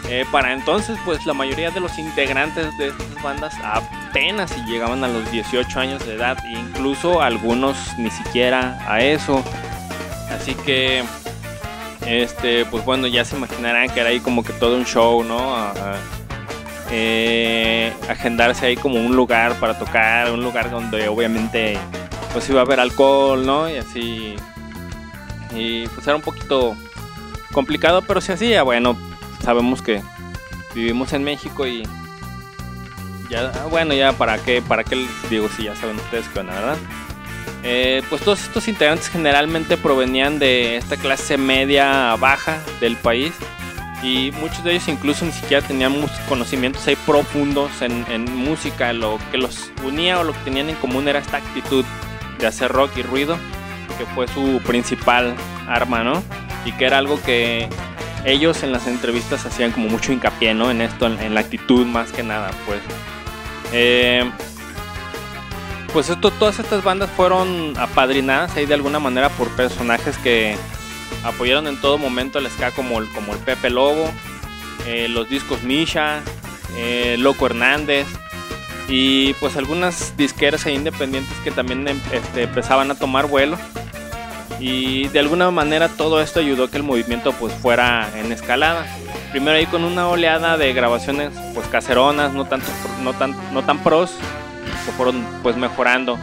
eh, 0.10 0.26
para 0.32 0.54
entonces, 0.54 0.98
pues 1.04 1.26
la 1.26 1.34
mayoría 1.34 1.70
de 1.70 1.82
los 1.82 1.98
integrantes 2.00 2.78
de 2.78 2.88
estas 2.88 3.22
bandas 3.22 3.54
apenas 3.62 4.52
si 4.52 4.62
llegaban 4.62 5.04
a 5.04 5.10
los 5.10 5.30
18 5.32 5.80
años 5.80 6.06
de 6.06 6.16
edad, 6.16 6.38
incluso 6.50 7.22
algunos 7.22 7.78
ni 7.98 8.10
siquiera 8.10 8.80
a 8.88 9.02
eso. 9.02 9.44
Así 10.30 10.56
que, 10.56 11.04
este, 12.06 12.64
pues 12.66 12.86
bueno, 12.86 13.08
ya 13.08 13.26
se 13.26 13.36
imaginarán 13.36 13.90
que 13.90 14.00
era 14.00 14.10
ahí 14.10 14.22
como 14.22 14.44
que 14.44 14.54
todo 14.54 14.78
un 14.78 14.86
show, 14.86 15.24
¿no? 15.26 15.74
Eh, 16.90 17.92
agendarse 18.08 18.66
ahí 18.66 18.78
como 18.78 18.96
un 18.96 19.14
lugar 19.14 19.56
para 19.56 19.78
tocar, 19.78 20.32
un 20.32 20.42
lugar 20.42 20.72
donde 20.72 21.10
obviamente 21.10 21.78
pues 22.38 22.52
iba 22.52 22.60
a 22.60 22.66
haber 22.66 22.80
alcohol, 22.80 23.44
¿no? 23.44 23.68
Y 23.68 23.78
así. 23.78 24.36
Y 25.56 25.88
pues 25.88 26.06
era 26.06 26.16
un 26.16 26.22
poquito 26.22 26.76
complicado, 27.52 28.04
pero 28.04 28.22
se 28.22 28.34
hacía, 28.34 28.62
bueno, 28.62 28.96
sabemos 29.44 29.82
que 29.82 30.04
vivimos 30.76 31.14
en 31.14 31.24
México 31.24 31.66
y 31.66 31.82
ya, 33.28 33.66
bueno, 33.72 33.96
ya 33.96 34.14
para 34.14 34.38
qué, 34.38 34.62
para 34.62 34.84
qué 34.84 35.08
digo, 35.32 35.50
si 35.50 35.64
ya 35.64 35.76
saben 35.76 35.96
ustedes 35.96 36.28
que 36.28 36.38
van, 36.38 36.46
¿verdad? 36.50 36.78
Eh, 37.64 38.04
pues 38.08 38.22
todos 38.22 38.44
estos 38.44 38.68
integrantes 38.68 39.10
generalmente 39.10 39.76
provenían 39.76 40.38
de 40.38 40.78
esta 40.78 40.96
clase 40.96 41.40
media 41.40 42.16
baja 42.18 42.62
del 42.80 42.98
país 42.98 43.34
y 44.04 44.30
muchos 44.34 44.64
de 44.64 44.74
ellos 44.74 44.88
incluso 44.90 45.26
ni 45.26 45.32
siquiera 45.32 45.66
tenían 45.66 45.96
conocimientos 46.30 46.86
ahí 46.86 46.98
profundos 46.98 47.82
en, 47.82 48.06
en 48.12 48.32
música, 48.32 48.94
lo 48.94 49.18
que 49.32 49.40
los 49.40 49.72
unía 49.84 50.20
o 50.20 50.24
lo 50.24 50.34
que 50.34 50.40
tenían 50.42 50.70
en 50.70 50.76
común 50.76 51.08
era 51.08 51.18
esta 51.18 51.38
actitud 51.38 51.84
de 52.40 52.48
hacer 52.48 52.72
rock 52.72 52.92
y 52.98 53.04
ruido, 53.04 53.38
que 53.98 54.06
fue 54.06 54.28
su 54.28 54.62
principal 54.66 55.36
arma, 55.68 56.04
¿no? 56.04 56.24
Y 56.66 56.72
que 56.74 56.86
era 56.86 56.98
algo 56.98 57.22
que 57.22 57.70
ellos 58.26 58.64
en 58.64 58.72
las 58.72 58.88
entrevistas 58.88 59.46
hacían 59.46 59.72
como 59.72 59.90
mucho 59.90 60.12
hincapié, 60.12 60.54
¿no? 60.54 60.72
En 60.72 60.82
esto, 60.82 61.08
en, 61.08 61.34
la 61.34 61.40
actitud 61.40 61.86
más 61.86 62.12
que 62.12 62.24
nada, 62.24 62.52
pues. 62.66 62.82
Eh, 63.74 64.30
pues 65.94 66.10
esto, 66.10 66.32
todas 66.32 66.60
estas 66.60 66.84
bandas 66.84 67.10
fueron 67.10 67.74
apadrinadas 67.78 68.56
ahí 68.56 68.66
de 68.66 68.74
alguna 68.74 69.00
manera 69.00 69.30
por 69.30 69.50
personajes 69.56 70.18
que 70.18 70.56
apoyaron 71.24 71.68
en 71.68 71.80
todo 71.80 71.98
momento 71.98 72.40
el 72.40 72.50
ska 72.50 72.72
como 72.72 73.00
el, 73.00 73.08
como 73.10 73.34
el 73.34 73.40
Pepe 73.40 73.70
Lobo, 73.70 74.12
eh, 74.86 75.08
los 75.08 75.30
discos 75.30 75.64
Misha, 75.64 76.22
eh, 76.76 77.16
Loco 77.18 77.46
Hernández 77.46 78.08
y 78.88 79.34
pues 79.36 79.58
algunas 79.58 80.16
disqueras 80.16 80.66
ahí 80.66 80.76
independientes 80.76 81.36
que 81.44 81.52
también 81.52 81.88
em, 81.88 82.00
este, 82.12 82.44
empezaban 82.44 82.90
a 82.92 82.96
tomar 82.96 83.28
vuelo 83.28 83.58
y 84.60 85.08
de 85.10 85.20
alguna 85.20 85.52
manera 85.52 85.90
todo 85.90 86.22
esto 86.22 86.40
ayudó 86.40 86.66
a 86.66 86.72
que 86.72 86.78
el 86.78 86.84
movimiento 86.84 87.34
pues 87.34 87.54
fuera 87.54 88.10
en 88.16 88.32
escalada. 88.32 88.86
Primero 89.32 89.58
ahí 89.58 89.66
con 89.66 89.84
una 89.84 90.08
oleada 90.08 90.58
de 90.58 90.74
grabaciones 90.74 91.32
pues 91.54 91.68
caseronas, 91.68 92.34
no, 92.34 92.46
tanto, 92.46 92.68
no, 93.04 93.14
tan, 93.14 93.36
no 93.54 93.64
tan 93.64 93.80
pros, 93.80 94.16
que 94.86 94.92
fueron 94.94 95.24
pues 95.44 95.58
mejorando 95.58 96.18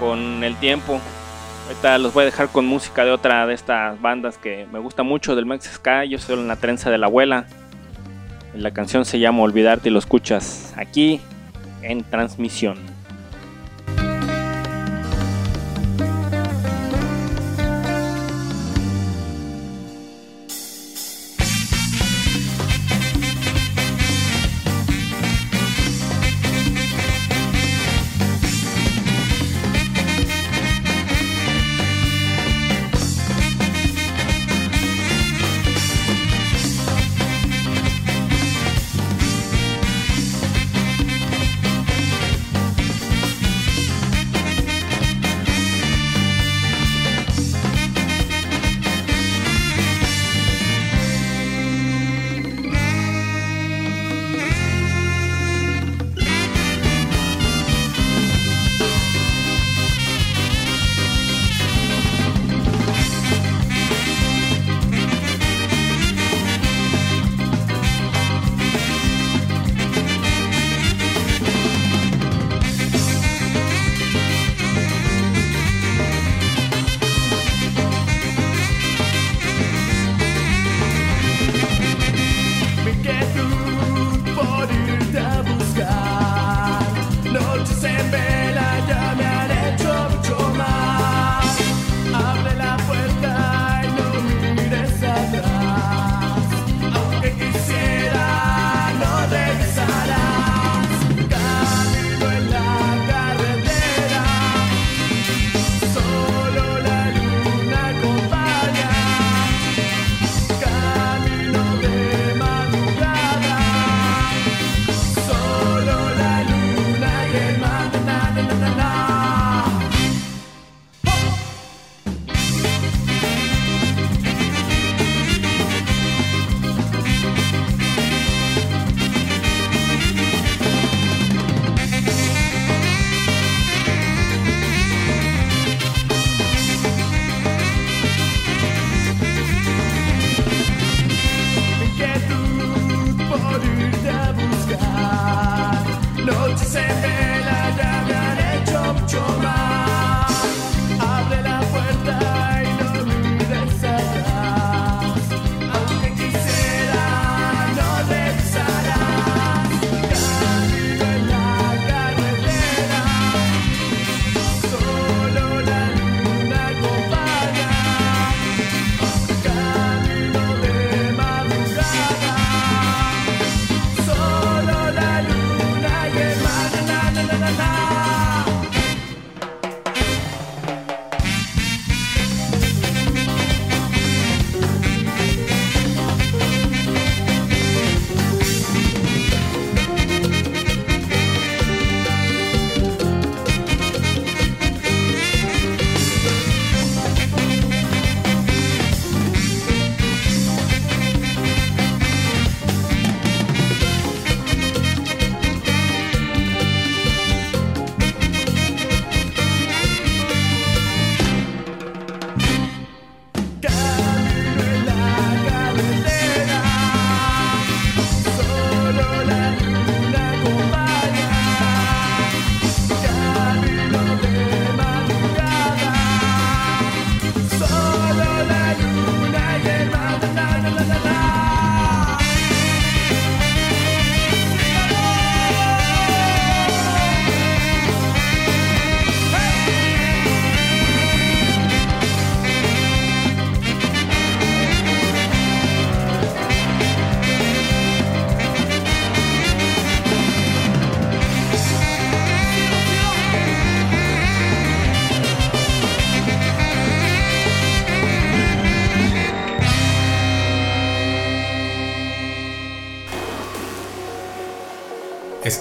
con 0.00 0.42
el 0.42 0.56
tiempo. 0.56 1.00
Ahorita 1.68 1.98
los 1.98 2.12
voy 2.12 2.22
a 2.22 2.24
dejar 2.24 2.48
con 2.48 2.66
música 2.66 3.04
de 3.04 3.12
otra 3.12 3.46
de 3.46 3.54
estas 3.54 4.00
bandas 4.00 4.38
que 4.38 4.66
me 4.72 4.80
gusta 4.80 5.04
mucho 5.04 5.36
del 5.36 5.46
Mex 5.46 5.66
Ska. 5.66 6.04
Yo 6.04 6.18
soy 6.18 6.42
la 6.44 6.56
trenza 6.56 6.90
de 6.90 6.98
la 6.98 7.06
abuela. 7.06 7.46
La 8.54 8.72
canción 8.72 9.04
se 9.04 9.20
llama 9.20 9.42
Olvidarte 9.42 9.90
y 9.90 9.92
lo 9.92 10.00
escuchas 10.00 10.74
aquí 10.76 11.20
en 11.82 12.02
transmisión. 12.04 12.76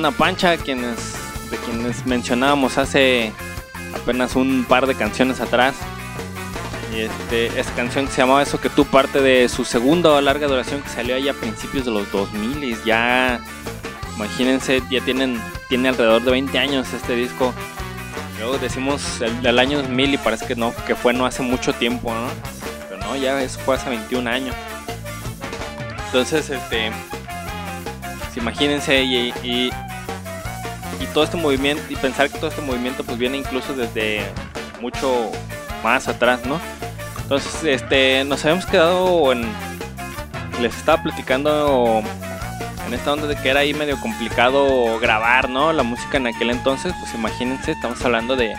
Nana 0.00 0.16
Pancha, 0.16 0.56
quienes, 0.56 0.96
de 1.50 1.58
quienes 1.58 2.06
mencionábamos 2.06 2.78
hace 2.78 3.32
apenas 3.94 4.34
un 4.34 4.64
par 4.66 4.86
de 4.86 4.94
canciones 4.94 5.40
atrás. 5.40 5.74
Y 6.94 7.00
este, 7.00 7.60
esta 7.60 7.72
canción 7.74 8.06
que 8.06 8.12
se 8.12 8.22
llamaba 8.22 8.42
Eso 8.42 8.60
que 8.60 8.70
tú, 8.70 8.86
parte 8.86 9.20
de 9.20 9.48
su 9.48 9.64
segunda 9.64 10.18
larga 10.22 10.46
duración 10.46 10.82
que 10.82 10.88
salió 10.88 11.14
ahí 11.16 11.28
a 11.28 11.34
principios 11.34 11.84
de 11.84 11.90
los 11.90 12.10
2000. 12.10 12.82
Ya, 12.84 13.40
imagínense, 14.16 14.82
ya 14.90 15.02
tienen, 15.02 15.40
tiene 15.68 15.90
alrededor 15.90 16.22
de 16.22 16.30
20 16.30 16.58
años 16.58 16.92
este 16.94 17.14
disco. 17.14 17.52
Luego 18.38 18.56
decimos 18.56 19.20
el 19.20 19.42
del 19.42 19.58
año 19.58 19.82
2000 19.82 20.14
y 20.14 20.18
parece 20.18 20.46
que 20.46 20.56
no, 20.56 20.72
que 20.86 20.94
fue 20.94 21.12
no 21.12 21.26
hace 21.26 21.42
mucho 21.42 21.74
tiempo, 21.74 22.12
¿no? 22.14 22.28
Pero 22.88 23.00
no, 23.02 23.16
ya 23.16 23.40
eso 23.42 23.60
fue 23.60 23.76
hace 23.76 23.90
21 23.90 24.30
años. 24.30 24.56
Entonces, 26.06 26.48
este, 26.48 26.90
pues, 28.30 28.36
imagínense 28.36 29.02
y, 29.02 29.16
y, 29.16 29.34
y 29.42 29.70
todo 31.12 31.24
este 31.24 31.36
movimiento, 31.36 31.82
y 31.88 31.96
pensar 31.96 32.30
que 32.30 32.38
todo 32.38 32.48
este 32.48 32.62
movimiento 32.62 33.04
pues 33.04 33.18
viene 33.18 33.38
incluso 33.38 33.74
desde 33.74 34.22
mucho 34.80 35.30
más 35.82 36.08
atrás, 36.08 36.44
¿no? 36.46 36.60
Entonces, 37.22 37.64
este, 37.64 38.24
nos 38.24 38.44
habíamos 38.44 38.66
quedado 38.66 39.32
en, 39.32 39.42
les 40.60 40.76
estaba 40.76 41.02
platicando 41.02 42.02
en 42.86 42.94
esta 42.94 43.12
onda 43.12 43.26
de 43.26 43.36
que 43.36 43.48
era 43.48 43.60
ahí 43.60 43.72
medio 43.72 44.00
complicado 44.00 44.98
grabar, 44.98 45.48
¿no? 45.48 45.72
La 45.72 45.82
música 45.82 46.16
en 46.16 46.26
aquel 46.26 46.50
entonces, 46.50 46.92
pues 46.98 47.14
imagínense, 47.14 47.72
estamos 47.72 48.04
hablando 48.04 48.34
de 48.34 48.54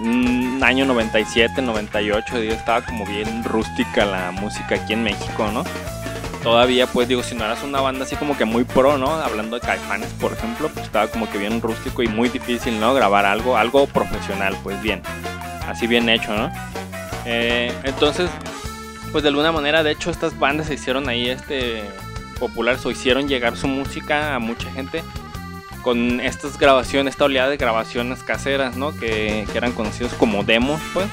un 0.00 0.60
año 0.62 0.84
97, 0.84 1.62
98, 1.62 2.44
y 2.44 2.48
estaba 2.48 2.84
como 2.84 3.06
bien 3.06 3.42
rústica 3.44 4.04
la 4.04 4.32
música 4.32 4.74
aquí 4.74 4.92
en 4.92 5.02
México, 5.04 5.50
¿no? 5.52 5.64
Todavía, 6.44 6.86
pues 6.86 7.08
digo, 7.08 7.22
si 7.22 7.34
no 7.34 7.46
eras 7.46 7.62
una 7.62 7.80
banda 7.80 8.04
así 8.04 8.16
como 8.16 8.36
que 8.36 8.44
muy 8.44 8.64
pro, 8.64 8.98
¿no? 8.98 9.14
Hablando 9.14 9.58
de 9.58 9.66
Caifanes, 9.66 10.12
por 10.20 10.34
ejemplo, 10.34 10.68
pues 10.68 10.84
estaba 10.84 11.06
como 11.08 11.28
que 11.30 11.38
bien 11.38 11.62
rústico 11.62 12.02
y 12.02 12.06
muy 12.06 12.28
difícil, 12.28 12.78
¿no? 12.78 12.92
Grabar 12.92 13.24
algo, 13.24 13.56
algo 13.56 13.86
profesional, 13.86 14.54
pues 14.62 14.80
bien, 14.82 15.00
así 15.66 15.86
bien 15.86 16.06
hecho, 16.10 16.36
¿no? 16.36 16.52
Eh, 17.24 17.72
entonces, 17.84 18.28
pues 19.10 19.22
de 19.22 19.30
alguna 19.30 19.52
manera, 19.52 19.82
de 19.82 19.92
hecho, 19.92 20.10
estas 20.10 20.38
bandas 20.38 20.66
se 20.66 20.74
hicieron 20.74 21.08
ahí, 21.08 21.30
este, 21.30 21.82
populares 22.38 22.84
o 22.84 22.90
hicieron 22.90 23.26
llegar 23.26 23.56
su 23.56 23.66
música 23.66 24.34
a 24.34 24.38
mucha 24.38 24.70
gente 24.70 25.02
con 25.80 26.20
estas 26.20 26.58
grabaciones, 26.58 27.14
esta 27.14 27.24
oleada 27.24 27.48
de 27.48 27.56
grabaciones 27.56 28.22
caseras, 28.22 28.76
¿no? 28.76 28.94
Que, 28.94 29.46
que 29.50 29.56
eran 29.56 29.72
conocidos 29.72 30.12
como 30.12 30.44
demos, 30.44 30.78
pues 30.92 31.06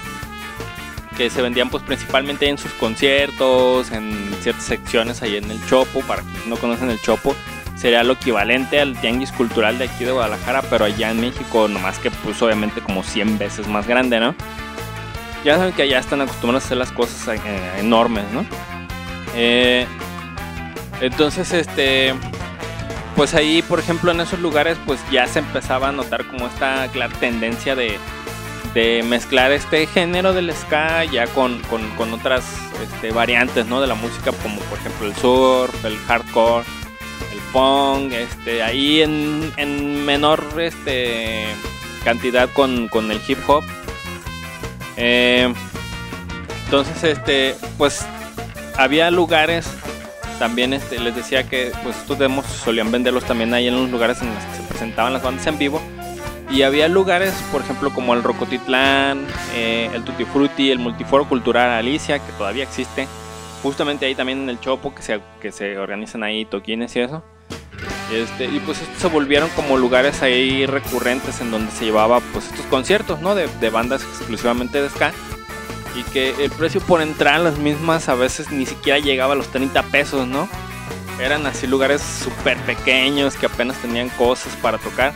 que 1.18 1.30
se 1.30 1.42
vendían 1.42 1.70
pues 1.70 1.84
principalmente 1.84 2.48
en 2.48 2.58
sus 2.58 2.72
conciertos, 2.74 3.92
en 3.92 4.34
ciertas 4.42 4.64
secciones 4.64 5.22
ahí 5.22 5.38
en 5.38 5.50
el 5.52 5.66
Chopo, 5.68 6.02
para 6.02 6.22
quienes 6.22 6.48
no 6.48 6.56
conocen 6.58 6.90
el 6.90 7.02
Chopo, 7.02 7.36
sería 7.76 8.04
lo 8.04 8.14
equivalente 8.14 8.80
al 8.80 9.00
tianguis 9.00 9.32
cultural 9.32 9.78
de 9.78 9.86
aquí 9.86 10.06
de 10.06 10.12
Guadalajara, 10.12 10.62
pero 10.64 10.86
allá 10.86 11.12
en 11.12 11.20
México 11.20 11.68
nomás 11.68 12.00
que 12.00 12.12
pues 12.12 12.42
obviamente 12.42 12.82
como 12.82 13.04
100 13.04 13.38
veces 13.38 13.68
más 13.68 13.88
grande, 13.88 14.20
¿no? 14.20 14.36
Ya 15.44 15.58
saben 15.58 15.74
que 15.74 15.82
allá 15.82 16.00
están 16.00 16.22
acostumbrados 16.22 16.64
a 16.64 16.66
hacer 16.68 16.78
las 16.78 16.92
cosas 16.92 17.36
eh, 17.36 17.40
enormes, 17.80 18.26
¿no? 18.32 18.46
Eh, 19.36 19.88
entonces, 21.02 21.52
este, 21.52 22.14
pues 23.16 23.34
ahí, 23.34 23.64
por 23.64 23.80
ejemplo, 23.80 24.12
en 24.12 24.22
esos 24.22 24.40
lugares, 24.40 24.78
pues 24.86 25.00
ya 25.12 25.26
se 25.26 25.40
empezaba 25.40 25.90
a 25.90 25.92
notar 25.92 26.26
como 26.28 26.48
esta 26.48 26.88
clara 26.90 27.14
tendencia 27.20 27.76
de, 27.76 27.98
de 28.74 29.04
mezclar 29.04 29.52
este 29.52 29.86
género 29.86 30.34
del 30.34 30.54
ska 30.54 31.04
ya 31.04 31.28
con, 31.28 31.60
con, 31.64 31.88
con 31.92 32.14
otras 32.14 32.46
este, 32.82 33.12
variantes 33.12 33.66
¿no? 33.66 33.82
de 33.82 33.88
la 33.88 33.96
música, 33.96 34.32
como 34.32 34.60
por 34.62 34.78
ejemplo 34.80 35.08
el 35.08 35.16
surf, 35.16 35.86
el 35.86 35.98
hardcore, 35.98 36.66
el 37.34 37.40
punk, 37.52 38.14
este, 38.14 38.64
ahí 38.64 39.02
en, 39.02 39.52
en 39.58 40.06
menor 40.06 40.44
este, 40.60 41.46
cantidad 42.04 42.50
con, 42.50 42.88
con 42.88 43.12
el 43.12 43.20
hip 43.28 43.40
hop. 43.48 43.64
Eh, 44.98 45.54
entonces, 46.66 47.04
este, 47.04 47.56
pues 47.78 48.06
había 48.78 49.12
lugares 49.12 49.68
también 50.40 50.74
este, 50.74 50.98
les 51.00 51.16
decía 51.16 51.48
que 51.48 51.72
pues 51.84 51.98
estos 51.98 52.18
demos 52.18 52.46
solían 52.46 52.92
venderlos 52.92 53.26
también 53.26 53.54
ahí 53.54 53.68
en 53.68 53.76
los 53.76 53.92
lugares 53.92 54.22
en 54.22 54.34
los 54.34 54.44
que 54.44 54.56
se 54.56 54.64
presentaban 54.64 55.14
las 55.14 55.22
bandas 55.22 55.46
en 55.46 55.58
vivo 55.60 55.80
y 56.52 56.64
había 56.64 56.88
lugares 56.88 57.34
por 57.52 57.62
ejemplo 57.62 57.94
como 57.94 58.14
el 58.14 58.24
Rocotitlán 58.24 59.26
eh, 59.56 59.90
el 59.94 60.04
Tutti 60.04 60.26
Frutti 60.26 60.72
el 60.72 60.80
Multiforo 60.80 61.28
Cultural 61.28 61.70
Alicia 61.70 62.20
que 62.20 62.32
todavía 62.34 62.64
existe 62.64 63.08
justamente 63.64 64.06
ahí 64.06 64.16
también 64.16 64.42
en 64.44 64.50
el 64.50 64.60
Chopo 64.60 64.94
que 64.94 65.02
se, 65.02 65.22
que 65.42 65.52
se 65.52 65.78
organizan 65.78 66.24
ahí 66.24 66.46
toquines 66.46 66.96
y 66.96 67.00
eso 67.00 67.24
este, 68.12 68.46
y 68.46 68.60
pues 68.60 68.82
estos 68.82 68.98
se 68.98 69.08
volvieron 69.08 69.50
como 69.56 69.78
lugares 69.78 70.22
ahí 70.22 70.66
recurrentes 70.66 71.40
en 71.40 71.50
donde 71.52 71.72
se 71.72 71.86
llevaba 71.86 72.20
pues 72.34 72.46
estos 72.48 72.66
conciertos 72.66 73.22
no 73.22 73.36
de, 73.36 73.48
de 73.60 73.70
bandas 73.70 74.04
exclusivamente 74.04 74.82
de 74.82 74.90
ska 74.90 75.14
y 75.96 76.04
que 76.04 76.44
el 76.44 76.52
precio 76.52 76.82
por 76.82 77.02
entrar 77.02 77.36
a 77.36 77.40
las 77.40 77.58
mismas 77.58 78.10
a 78.10 78.16
veces 78.16 78.52
ni 78.52 78.66
siquiera 78.66 79.00
llegaba 79.00 79.34
a 79.34 79.36
los 79.36 79.48
30 79.50 79.84
pesos, 79.84 80.28
¿no? 80.28 80.48
Eran 81.20 81.46
así 81.46 81.68
lugares 81.68 82.02
súper 82.02 82.58
pequeños 82.60 83.36
que 83.36 83.46
apenas 83.46 83.78
tenían 83.82 84.10
cosas 84.10 84.56
para 84.58 84.78
tocar. 84.78 85.14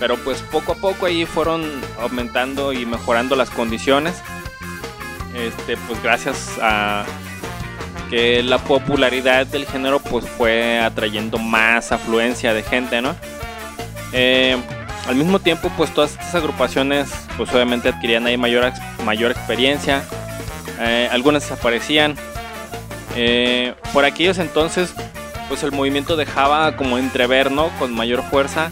Pero 0.00 0.16
pues 0.16 0.40
poco 0.40 0.72
a 0.72 0.74
poco 0.76 1.06
ahí 1.06 1.26
fueron 1.26 1.62
aumentando 2.00 2.72
y 2.72 2.86
mejorando 2.86 3.36
las 3.36 3.50
condiciones. 3.50 4.22
Este, 5.34 5.76
pues 5.76 6.02
gracias 6.02 6.50
a 6.60 7.04
que 8.08 8.42
la 8.42 8.58
popularidad 8.58 9.46
del 9.46 9.66
género 9.66 10.00
pues 10.00 10.24
fue 10.26 10.80
atrayendo 10.80 11.38
más 11.38 11.92
afluencia 11.92 12.54
de 12.54 12.62
gente, 12.62 13.02
¿no? 13.02 13.14
Eh, 14.12 14.56
al 15.06 15.14
mismo 15.14 15.38
tiempo, 15.38 15.70
pues 15.76 15.92
todas 15.92 16.12
estas 16.12 16.34
agrupaciones, 16.34 17.10
pues 17.36 17.52
obviamente 17.52 17.88
adquirían 17.90 18.26
ahí 18.26 18.36
mayor, 18.36 18.72
mayor 19.04 19.30
experiencia. 19.30 20.02
Eh, 20.80 21.08
algunas 21.12 21.42
desaparecían. 21.42 22.16
Eh, 23.16 23.74
por 23.92 24.04
aquellos 24.04 24.38
entonces, 24.38 24.94
pues 25.48 25.62
el 25.62 25.72
movimiento 25.72 26.16
dejaba 26.16 26.76
como 26.76 26.96
entrever, 26.96 27.50
¿no? 27.50 27.68
Con 27.78 27.94
mayor 27.94 28.22
fuerza 28.22 28.70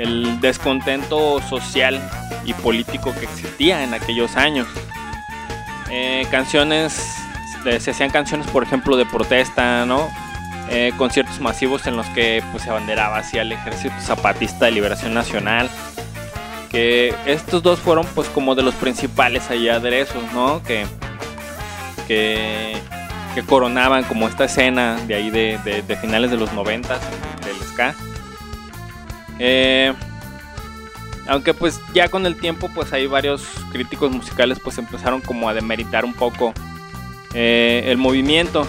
el 0.00 0.40
descontento 0.40 1.42
social 1.42 2.00
y 2.46 2.54
político 2.54 3.12
que 3.12 3.26
existía 3.26 3.84
en 3.84 3.92
aquellos 3.92 4.34
años. 4.36 4.66
Eh, 5.90 6.26
canciones, 6.30 7.16
se 7.62 7.90
hacían 7.90 8.10
canciones, 8.10 8.46
por 8.46 8.62
ejemplo, 8.62 8.96
de 8.96 9.04
protesta, 9.04 9.84
¿no? 9.84 10.08
Eh, 10.70 10.92
conciertos 10.96 11.38
masivos 11.40 11.86
en 11.86 11.96
los 11.96 12.06
que 12.08 12.42
pues, 12.50 12.62
se 12.62 12.70
abanderaba 12.70 13.18
hacia 13.18 13.42
el 13.42 13.52
Ejército 13.52 13.94
Zapatista 14.00 14.64
de 14.64 14.70
Liberación 14.70 15.12
Nacional. 15.12 15.68
Que 16.70 17.14
estos 17.26 17.62
dos 17.62 17.78
fueron 17.80 18.06
pues 18.14 18.28
como 18.28 18.54
de 18.54 18.62
los 18.62 18.74
principales 18.76 19.50
allá 19.50 19.76
aderezos, 19.76 20.22
¿no? 20.32 20.62
Que, 20.62 20.86
que, 22.06 22.80
coronaban 23.46 24.04
como 24.04 24.28
esta 24.28 24.44
escena 24.44 24.98
de 25.06 25.14
ahí 25.14 25.30
de 25.30 25.98
finales 26.00 26.30
de 26.30 26.36
los 26.36 26.52
90 26.52 26.98
del 27.42 27.56
ska. 27.68 27.94
Eh, 29.42 29.94
aunque 31.26 31.54
pues 31.54 31.80
ya 31.94 32.08
con 32.08 32.26
el 32.26 32.36
tiempo 32.36 32.70
pues 32.74 32.92
hay 32.92 33.06
varios 33.06 33.42
críticos 33.72 34.12
musicales 34.12 34.58
pues 34.62 34.76
empezaron 34.76 35.22
como 35.22 35.48
a 35.48 35.54
demeritar 35.54 36.04
un 36.04 36.12
poco 36.12 36.52
eh, 37.32 37.84
el 37.86 37.96
movimiento 37.96 38.66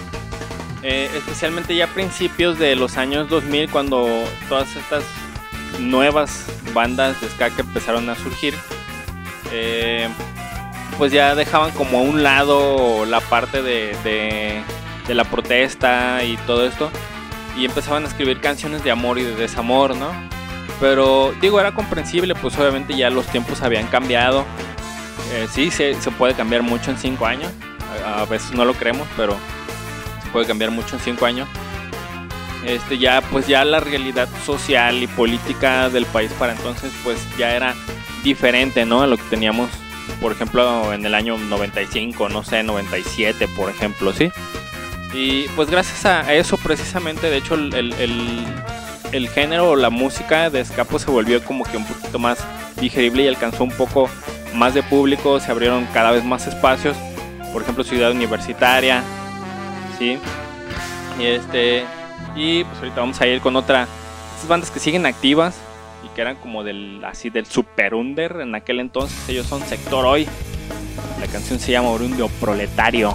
eh, 0.82 1.10
especialmente 1.14 1.76
ya 1.76 1.84
a 1.84 1.88
principios 1.88 2.58
de 2.58 2.74
los 2.74 2.96
años 2.96 3.28
2000 3.28 3.70
cuando 3.70 4.08
todas 4.48 4.74
estas 4.74 5.04
nuevas 5.78 6.46
bandas 6.72 7.20
de 7.20 7.28
ska 7.28 7.50
que 7.50 7.60
empezaron 7.60 8.08
a 8.08 8.14
surgir 8.14 8.54
pues 10.96 11.12
ya 11.12 11.34
dejaban 11.34 11.72
como 11.72 11.98
a 11.98 12.02
un 12.02 12.22
lado 12.22 13.04
la 13.04 13.20
parte 13.20 13.60
de, 13.62 14.62
la 15.08 15.24
protesta 15.24 16.24
y 16.24 16.38
todo 16.46 16.66
esto 16.66 16.90
y 17.58 17.66
empezaban 17.66 18.04
a 18.04 18.08
escribir 18.08 18.40
canciones 18.40 18.82
de 18.82 18.90
amor 18.90 19.18
y 19.18 19.24
de 19.24 19.34
desamor, 19.34 19.94
¿no? 19.94 20.31
Pero 20.82 21.32
digo, 21.40 21.60
era 21.60 21.72
comprensible, 21.72 22.34
pues 22.34 22.58
obviamente 22.58 22.96
ya 22.96 23.08
los 23.08 23.28
tiempos 23.28 23.62
habían 23.62 23.86
cambiado. 23.86 24.44
Eh, 25.32 25.46
sí, 25.48 25.70
se, 25.70 25.94
se, 25.94 26.10
puede 26.10 26.34
cambiar 26.34 26.64
mucho 26.64 26.90
en 26.90 26.98
cinco 26.98 27.24
años, 27.24 27.52
a, 28.04 28.22
a 28.22 28.24
veces 28.24 28.50
no 28.50 28.64
lo 28.64 28.74
creemos, 28.74 29.06
pero 29.16 29.36
puede 30.32 30.44
cambiar 30.44 30.72
mucho 30.72 30.96
en 30.96 31.02
cinco 31.02 31.24
años. 31.24 31.48
Este 32.66 32.98
ya 32.98 33.20
pues 33.20 33.46
ya 33.46 33.64
la 33.64 33.78
realidad 33.78 34.28
social 34.44 35.00
y 35.00 35.06
política 35.06 35.88
del 35.88 36.04
país 36.06 36.32
para 36.36 36.52
entonces 36.52 36.92
pues 37.04 37.24
ya 37.38 37.54
era 37.54 37.76
diferente, 38.24 38.84
¿no? 38.84 39.02
A 39.02 39.06
lo 39.06 39.16
que 39.18 39.24
teníamos, 39.30 39.70
por 40.20 40.32
ejemplo, 40.32 40.92
en 40.92 41.06
el 41.06 41.14
año 41.14 41.38
95, 41.38 42.28
no 42.28 42.42
sé, 42.42 42.64
97, 42.64 43.46
por 43.46 43.70
ejemplo, 43.70 44.12
¿sí? 44.12 44.32
Y 45.14 45.46
pues 45.50 45.70
gracias 45.70 46.06
a 46.06 46.34
eso 46.34 46.56
precisamente, 46.56 47.30
de 47.30 47.36
hecho, 47.36 47.54
el, 47.54 47.72
el, 47.72 47.92
el 47.92 48.46
género 49.28 49.70
o 49.70 49.76
la 49.76 49.90
música 49.90 50.50
de 50.50 50.60
escapo 50.60 50.98
se 50.98 51.10
volvió 51.10 51.42
como 51.44 51.64
que 51.64 51.76
un 51.76 51.84
poquito 51.84 52.18
más 52.18 52.38
digerible 52.80 53.24
y 53.24 53.28
alcanzó 53.28 53.64
un 53.64 53.70
poco 53.70 54.08
más 54.54 54.74
de 54.74 54.82
público, 54.82 55.38
se 55.40 55.50
abrieron 55.50 55.86
cada 55.92 56.10
vez 56.10 56.24
más 56.24 56.46
espacios, 56.46 56.96
por 57.52 57.62
ejemplo, 57.62 57.84
Ciudad 57.84 58.10
Universitaria, 58.10 59.02
¿sí? 59.98 60.18
Y 61.18 61.26
este 61.26 61.84
y 62.34 62.64
pues 62.64 62.78
ahorita 62.78 63.00
vamos 63.00 63.20
a 63.20 63.26
ir 63.26 63.40
con 63.40 63.56
otra 63.56 63.86
estas 64.34 64.48
bandas 64.48 64.70
que 64.70 64.80
siguen 64.80 65.04
activas 65.06 65.56
y 66.04 66.08
que 66.14 66.22
eran 66.22 66.36
como 66.36 66.64
del 66.64 67.04
así 67.04 67.30
del 67.30 67.46
super 67.46 67.94
under 67.94 68.40
en 68.40 68.54
aquel 68.54 68.80
entonces, 68.80 69.28
ellos 69.28 69.46
son 69.46 69.62
Sector 69.62 70.06
Hoy. 70.06 70.26
La 71.20 71.26
canción 71.26 71.60
se 71.60 71.72
llama 71.72 71.90
Orundio 71.90 72.28
Proletario. 72.40 73.14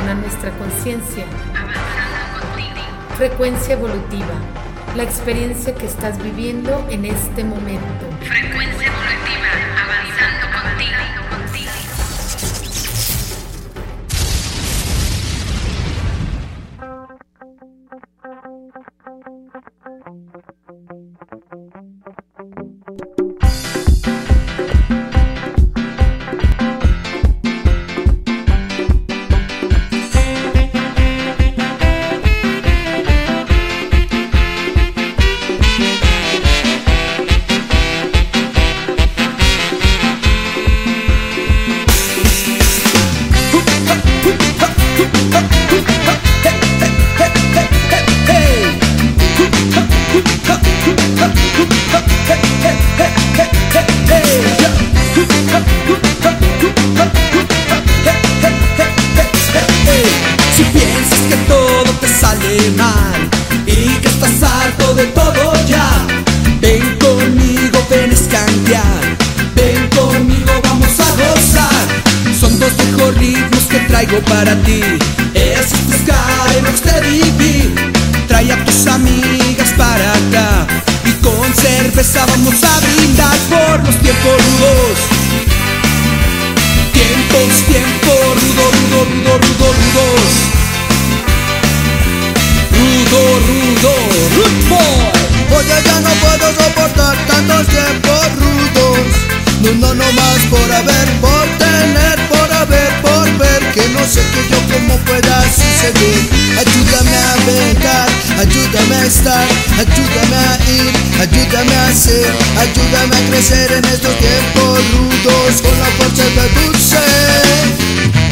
Nuestra 0.00 0.50
conciencia. 0.52 1.24
Frecuencia 3.16 3.74
evolutiva, 3.74 4.34
la 4.96 5.02
experiencia 5.02 5.74
que 5.74 5.86
estás 5.86 6.22
viviendo 6.22 6.86
en 6.90 7.04
este 7.04 7.44
momento. 7.44 8.06
Frecuencia 8.20 8.90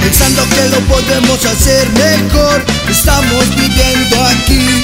Pensando 0.00 0.42
que 0.48 0.68
lo 0.68 0.80
podemos 0.80 1.44
hacer 1.44 1.88
mejor, 1.90 2.64
estamos 2.90 3.48
viviendo 3.54 4.24
aquí. 4.24 4.82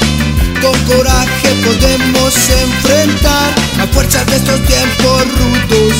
Con 0.61 0.77
coraje 0.85 1.49
podemos 1.63 2.33
enfrentar 2.49 3.53
la 3.77 3.87
fuerza 3.87 4.23
de 4.25 4.37
estos 4.37 4.61
tiempos 4.65 5.23
rudos. 5.37 5.93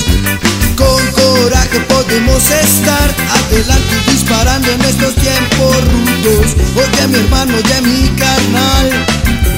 Con 0.75 1.05
coraje 1.11 1.79
podemos 1.81 2.43
estar 2.49 3.15
adelante 3.29 3.95
disparando 4.11 4.71
en 4.71 4.81
estos 4.81 5.15
tiempos 5.15 5.75
rudos. 5.91 6.55
Oye 6.75 7.07
mi 7.07 7.19
hermano, 7.19 7.53
oye 7.57 7.81
mi 7.81 8.07
carnal, 8.15 9.05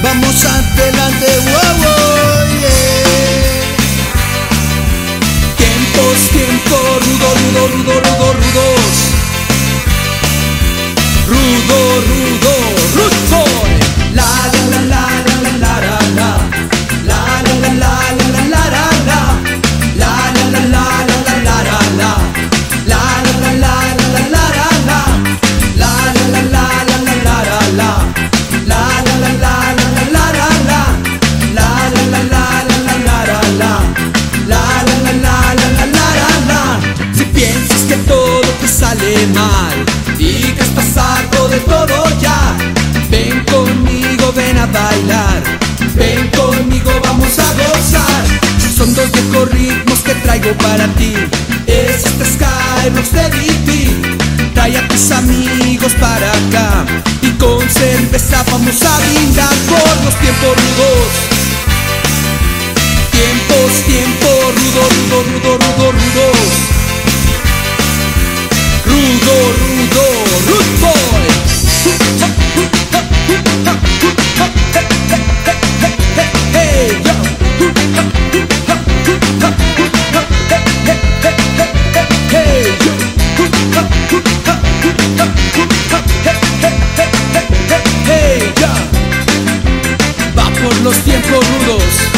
vamos 0.02 0.44
adelante, 0.44 1.26
wow. 1.44 2.79
Tiempos, 6.00 6.30
tiempos, 6.30 6.80
rudo, 7.04 7.28
rudo, 7.36 7.62
rudo, 7.68 7.92
rudo, 8.00 8.32
rudos. 8.32 8.96
Rudo, 11.28 11.78
rudo, 12.08 12.52
rude 12.94 13.20
boy. 13.30 13.72
La 14.14 14.24
la 14.52 14.62
la 14.70 14.80
la 14.86 14.99
Ritmos 49.46 50.00
que 50.00 50.14
traigo 50.16 50.52
para 50.58 50.86
ti. 50.94 51.14
Es 51.66 52.04
este 52.04 52.24
Skybox 52.24 53.12
de 53.12 53.22
DP 53.30 54.54
Trae 54.54 54.76
a 54.76 54.88
tus 54.88 55.10
amigos 55.12 55.92
para 56.00 56.30
acá 56.32 56.84
Y 57.22 57.30
con 57.38 57.60
cerveza 57.70 58.42
vamos 58.50 58.82
a 58.82 58.98
brindar 58.98 59.54
por 59.68 60.04
los 60.04 60.14
tiempos 60.16 60.54
rudos. 60.56 61.12
Tiempos, 63.12 63.70
tiempos, 63.86 64.44
rudo, 64.58 64.82
rudo, 64.96 65.18
rudo, 65.22 65.58
rudo, 65.58 65.79
Va 90.38 90.44
por 90.44 90.80
los 90.82 90.96
tiempos 91.04 91.46
rudos. 91.66 92.10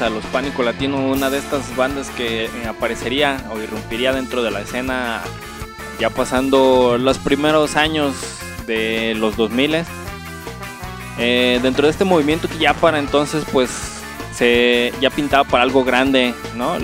A 0.00 0.10
los 0.10 0.24
Pánico 0.26 0.62
Latino, 0.62 0.98
una 0.98 1.30
de 1.30 1.38
estas 1.38 1.74
bandas 1.76 2.10
que 2.10 2.44
eh, 2.44 2.50
aparecería 2.68 3.38
o 3.50 3.58
irrumpiría 3.58 4.12
dentro 4.12 4.42
de 4.42 4.50
la 4.50 4.60
escena 4.60 5.22
ya 5.98 6.10
pasando 6.10 6.98
los 6.98 7.18
primeros 7.18 7.76
años 7.76 8.14
de 8.66 9.14
los 9.16 9.36
2000 9.36 9.84
eh, 11.18 11.60
dentro 11.62 11.86
de 11.86 11.92
este 11.92 12.04
movimiento 12.04 12.48
que 12.48 12.58
ya 12.58 12.74
para 12.74 12.98
entonces 12.98 13.44
pues 13.52 13.70
se 14.32 14.92
ya 15.00 15.10
pintaba 15.10 15.44
para 15.44 15.62
algo 15.62 15.84
grande, 15.84 16.34
¿no? 16.56 16.76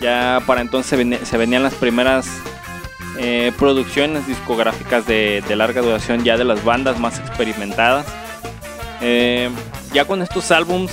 Ya 0.00 0.40
para 0.46 0.60
entonces 0.60 1.18
se, 1.28 1.36
venían 1.36 1.62
las 1.62 1.74
primeras 1.74 2.28
eh, 3.18 3.52
producciones 3.58 4.26
discográficas 4.26 5.06
de, 5.06 5.42
de 5.46 5.56
larga 5.56 5.80
duración 5.80 6.24
ya 6.24 6.36
de 6.36 6.44
las 6.44 6.64
bandas 6.64 6.98
más 7.00 7.18
experimentadas. 7.18 8.06
Eh, 9.00 9.50
ya 9.92 10.04
con 10.04 10.22
estos 10.22 10.50
álbums 10.52 10.92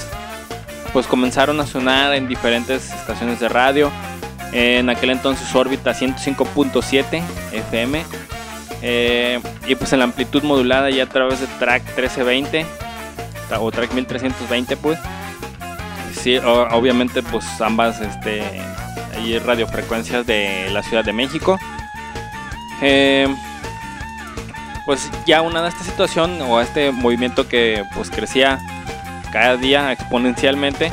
pues 0.92 1.06
comenzaron 1.06 1.60
a 1.60 1.68
sonar 1.68 2.16
en 2.16 2.28
diferentes 2.28 2.92
estaciones 2.92 3.40
de 3.40 3.50
radio. 3.50 3.92
En 4.52 4.90
aquel 4.90 5.12
entonces 5.12 5.54
órbita 5.56 5.94
105.7 5.94 7.22
FM. 7.52 8.04
eh, 8.82 9.40
y 9.68 9.76
pues 9.76 9.92
en 9.94 10.00
la 10.00 10.06
amplitud 10.06 10.42
modulada 10.44 10.90
ya 10.90 11.04
a 11.04 11.10
través 11.10 11.40
de 11.42 11.48
track 11.60 11.84
1320 11.98 12.66
tra- 13.50 13.58
o 13.60 13.70
track 13.72 13.92
1320 13.94 14.78
pues. 14.78 14.98
Sí, 16.22 16.38
obviamente 16.38 17.22
pues 17.24 17.46
ambas 17.62 18.02
este, 18.02 18.42
hay 19.16 19.38
radiofrecuencias 19.40 20.26
de 20.26 20.70
la 20.72 20.82
Ciudad 20.84 21.04
de 21.04 21.14
México. 21.14 21.60
Eh, 22.82 23.28
pues 24.86 25.10
ya 25.28 25.42
una 25.42 25.62
de 25.62 25.70
esta 25.70 25.84
situación 25.84 26.42
o 26.42 26.60
este 26.62 26.92
movimiento 26.92 27.48
que 27.48 27.84
pues 27.94 28.10
crecía 28.10 28.60
cada 29.32 29.56
día 29.58 29.92
exponencialmente, 29.92 30.92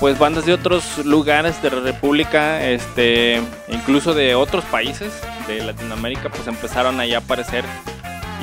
pues 0.00 0.18
bandas 0.18 0.44
de 0.44 0.52
otros 0.52 1.04
lugares 1.04 1.60
de 1.62 1.70
la 1.70 1.80
República, 1.80 2.66
este, 2.68 3.40
incluso 3.68 4.14
de 4.14 4.34
otros 4.34 4.64
países 4.66 5.12
de 5.46 5.64
Latinoamérica, 5.64 6.28
pues 6.28 6.46
empezaron 6.46 7.00
a 7.00 7.16
aparecer 7.16 7.64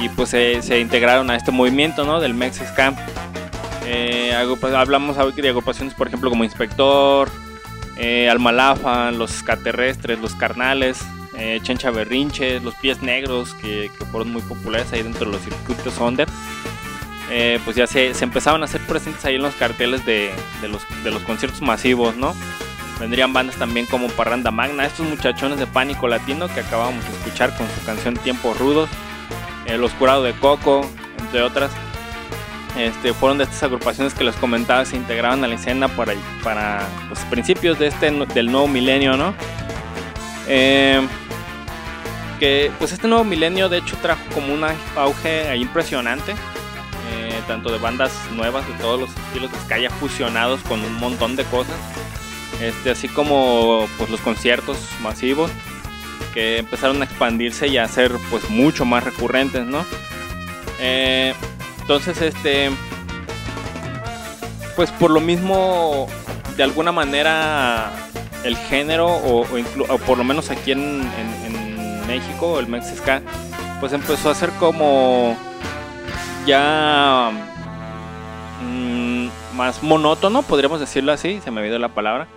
y 0.01 0.09
pues 0.09 0.29
se, 0.29 0.79
integraron 0.79 1.29
a 1.29 1.35
este 1.35 1.51
movimiento, 1.51 2.05
¿no? 2.05 2.19
Del 2.19 2.33
Mex 2.33 2.59
Scam. 2.71 2.95
Eh, 3.85 4.33
hablamos 4.33 5.17
de 5.35 5.49
agrupaciones, 5.49 5.93
por 5.93 6.07
ejemplo, 6.07 6.29
como 6.29 6.43
Inspector, 6.43 7.29
eh, 7.97 8.29
Almalafa, 8.29 9.11
los 9.11 9.31
Extraterrestres, 9.31 10.19
los 10.19 10.33
Carnales, 10.35 10.99
eh, 11.37 11.59
Chencha 11.61 11.91
Berrinche, 11.91 12.59
los 12.61 12.73
Pies 12.75 13.01
Negros, 13.01 13.53
que, 13.55 13.91
que 13.97 14.05
fueron 14.05 14.31
muy 14.31 14.41
populares 14.41 14.91
ahí 14.93 15.03
dentro 15.03 15.25
de 15.25 15.33
los 15.33 15.41
circuitos 15.41 15.97
under. 15.99 16.27
Eh, 17.35 17.59
pues 17.65 17.75
ya 17.75 17.87
se, 17.87 18.11
empezaban 18.23 18.61
a 18.61 18.65
hacer 18.65 18.79
presentes 18.81 19.25
ahí 19.25 19.35
en 19.35 19.41
los 19.41 19.55
carteles 19.55 20.05
de, 20.05 20.31
los, 20.69 21.23
conciertos 21.23 21.63
masivos, 21.63 22.15
¿no? 22.15 22.35
Vendrían 22.99 23.33
bandas 23.33 23.55
también 23.55 23.87
como 23.87 24.07
Parranda 24.09 24.51
Magna, 24.51 24.85
estos 24.85 25.07
muchachones 25.07 25.57
de 25.57 25.65
Pánico 25.65 26.07
Latino 26.07 26.47
que 26.47 26.59
acabamos 26.59 27.03
de 27.03 27.09
escuchar 27.09 27.57
con 27.57 27.67
su 27.71 27.83
canción 27.87 28.13
Tiempos 28.17 28.59
Rudos, 28.59 28.87
El 29.65 29.83
Oscurado 29.83 30.21
de 30.21 30.33
Coco, 30.33 30.87
entre 31.21 31.41
otras. 31.41 31.71
Este, 32.77 33.13
fueron 33.15 33.39
de 33.39 33.45
estas 33.45 33.63
agrupaciones 33.63 34.13
que 34.13 34.23
les 34.23 34.35
comentaba 34.35 34.85
se 34.85 34.95
integraban 34.95 35.43
a 35.43 35.47
la 35.47 35.55
escena 35.55 35.87
para, 35.87 36.13
para 36.43 36.87
los 37.09 37.17
principios 37.31 37.79
de 37.79 37.87
este, 37.87 38.11
del 38.11 38.51
nuevo 38.51 38.67
milenio, 38.67 39.17
¿no? 39.17 39.33
Eh, 40.47 41.01
que 42.39 42.71
pues 42.77 42.91
este 42.91 43.07
nuevo 43.07 43.23
milenio 43.23 43.69
de 43.69 43.79
hecho 43.79 43.97
trajo 44.03 44.21
como 44.35 44.53
un 44.53 44.63
auge 44.95 45.55
impresionante, 45.55 46.31
eh, 46.31 46.35
tanto 47.47 47.71
de 47.71 47.77
bandas 47.77 48.11
nuevas 48.33 48.67
de 48.67 48.73
todos 48.75 48.99
los 48.99 49.09
estilos 49.09 49.51
de 49.51 49.59
ska 49.59 49.77
ya 49.79 49.89
fusionados 49.89 50.61
con 50.61 50.81
un 50.83 50.93
montón 50.95 51.35
de 51.35 51.43
cosas, 51.45 51.75
este, 52.61 52.91
así 52.91 53.07
como 53.07 53.87
pues 53.97 54.09
los 54.09 54.21
conciertos 54.21 54.77
masivos 55.01 55.51
que 56.33 56.57
empezaron 56.57 57.01
a 57.01 57.05
expandirse 57.05 57.67
y 57.67 57.77
a 57.77 57.87
ser 57.87 58.11
pues 58.31 58.49
mucho 58.49 58.85
más 58.85 59.03
recurrentes, 59.03 59.65
¿no? 59.65 59.85
Eh, 60.79 61.33
entonces, 61.81 62.21
este, 62.21 62.71
pues 64.75 64.89
por 64.91 65.11
lo 65.11 65.19
mismo, 65.19 66.07
de 66.57 66.63
alguna 66.63 66.91
manera, 66.91 67.91
el 68.43 68.57
género, 68.57 69.07
o, 69.07 69.41
o 69.89 69.97
por 69.99 70.17
lo 70.17 70.23
menos 70.23 70.49
aquí 70.49 70.71
en, 70.71 70.79
en- 71.01 71.55
en 71.55 72.07
México, 72.07 72.59
el 72.59 72.67
Mexica, 72.67 73.21
pues 73.79 73.93
empezó 73.93 74.29
a 74.29 74.35
ser 74.35 74.49
como 74.51 75.37
ya 76.45 77.31
mm, 78.61 79.27
más 79.55 79.83
monótono, 79.83 80.41
podríamos 80.43 80.79
decirlo 80.79 81.11
así, 81.11 81.39
se 81.43 81.51
me 81.51 81.61
olvidó 81.61 81.79
la 81.79 81.89
palabra. 81.89 82.27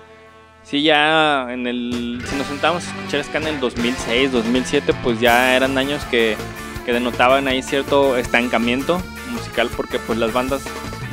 Sí, 0.62 0.82
ya 0.82 1.52
en 1.52 1.66
el. 1.68 2.22
Si 2.26 2.34
nos 2.34 2.46
sentamos 2.48 2.84
a 2.84 2.90
escuchar 2.90 3.22
ska 3.22 3.38
en 3.38 3.46
el 3.46 3.61
2006, 3.61 4.32
2007, 4.32 4.94
pues 5.02 5.20
ya 5.20 5.54
eran 5.54 5.78
años 5.78 6.04
que, 6.07 6.36
que 6.84 6.92
denotaban 6.92 7.46
ahí 7.46 7.62
cierto 7.62 8.16
estancamiento 8.16 9.00
musical, 9.30 9.70
porque 9.76 10.00
pues 10.00 10.18
las 10.18 10.32
bandas 10.32 10.64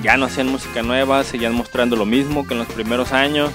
ya 0.01 0.17
no 0.17 0.25
hacían 0.25 0.47
música 0.47 0.81
nueva, 0.81 1.23
seguían 1.23 1.53
mostrando 1.53 1.95
lo 1.95 2.05
mismo 2.05 2.47
que 2.47 2.53
en 2.53 2.59
los 2.61 2.67
primeros 2.67 3.13
años. 3.13 3.51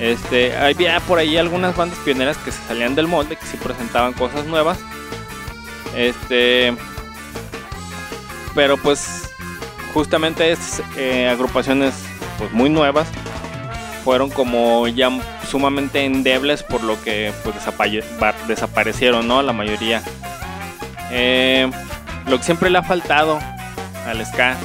Este, 0.00 0.56
había 0.56 0.98
por 0.98 1.20
ahí 1.20 1.36
algunas 1.36 1.76
bandas 1.76 1.98
pioneras 2.00 2.36
que 2.38 2.50
se 2.50 2.62
salían 2.66 2.96
del 2.96 3.06
molde, 3.06 3.36
que 3.36 3.46
sí 3.46 3.56
presentaban 3.56 4.14
cosas 4.14 4.46
nuevas. 4.46 4.80
Este, 5.94 6.74
pero 8.54 8.76
pues 8.76 9.30
justamente 9.94 10.52
es 10.52 10.82
eh, 10.96 11.28
agrupaciones 11.28 11.94
pues 12.38 12.52
muy 12.52 12.70
nuevas. 12.70 13.08
Fueron 14.04 14.30
como 14.30 14.88
ya 14.88 15.10
sumamente 15.48 16.04
endebles 16.04 16.62
por 16.62 16.82
lo 16.82 17.00
que 17.02 17.32
pues 17.44 17.54
desaparecieron 18.48 19.28
no 19.28 19.42
la 19.42 19.52
mayoría. 19.52 20.02
Eh, 21.10 21.70
lo 22.26 22.38
que 22.38 22.42
siempre 22.42 22.70
le 22.70 22.78
ha 22.78 22.82
faltado 22.82 23.38
al 24.06 24.24
ska 24.26 24.56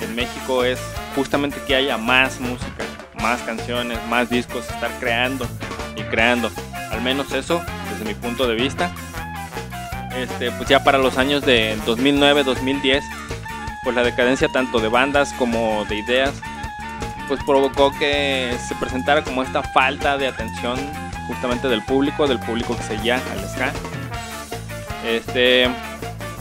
en 0.00 0.16
México 0.16 0.64
es 0.64 0.80
justamente 1.14 1.58
que 1.66 1.74
haya 1.74 1.98
más 1.98 2.40
música 2.40 2.84
más 3.22 3.40
canciones 3.42 3.98
más 4.08 4.30
discos 4.30 4.68
estar 4.70 4.90
creando 4.98 5.46
y 5.96 6.02
creando. 6.02 6.50
Al 6.90 7.02
menos 7.02 7.32
eso 7.32 7.60
desde 7.90 8.04
mi 8.04 8.14
punto 8.14 8.46
de 8.46 8.54
vista 8.54 8.92
este 10.22 10.50
pues 10.52 10.68
ya 10.68 10.82
para 10.84 10.98
los 10.98 11.18
años 11.18 11.44
de 11.44 11.76
2009 11.86 12.44
2010 12.44 13.04
pues 13.84 13.96
la 13.96 14.02
decadencia 14.02 14.48
tanto 14.48 14.80
de 14.80 14.88
bandas 14.88 15.32
como 15.34 15.84
de 15.86 15.96
ideas 15.96 16.32
pues 17.28 17.42
provocó 17.44 17.92
que 17.98 18.56
se 18.66 18.74
presentara 18.74 19.22
como 19.22 19.42
esta 19.42 19.62
falta 19.62 20.16
de 20.16 20.26
atención 20.26 20.78
justamente 21.28 21.68
del 21.68 21.82
público, 21.82 22.26
del 22.26 22.40
público 22.40 22.76
que 22.76 22.82
seguía 22.82 23.20
al 23.32 23.48
ska. 23.48 23.72
Este, 25.06 25.68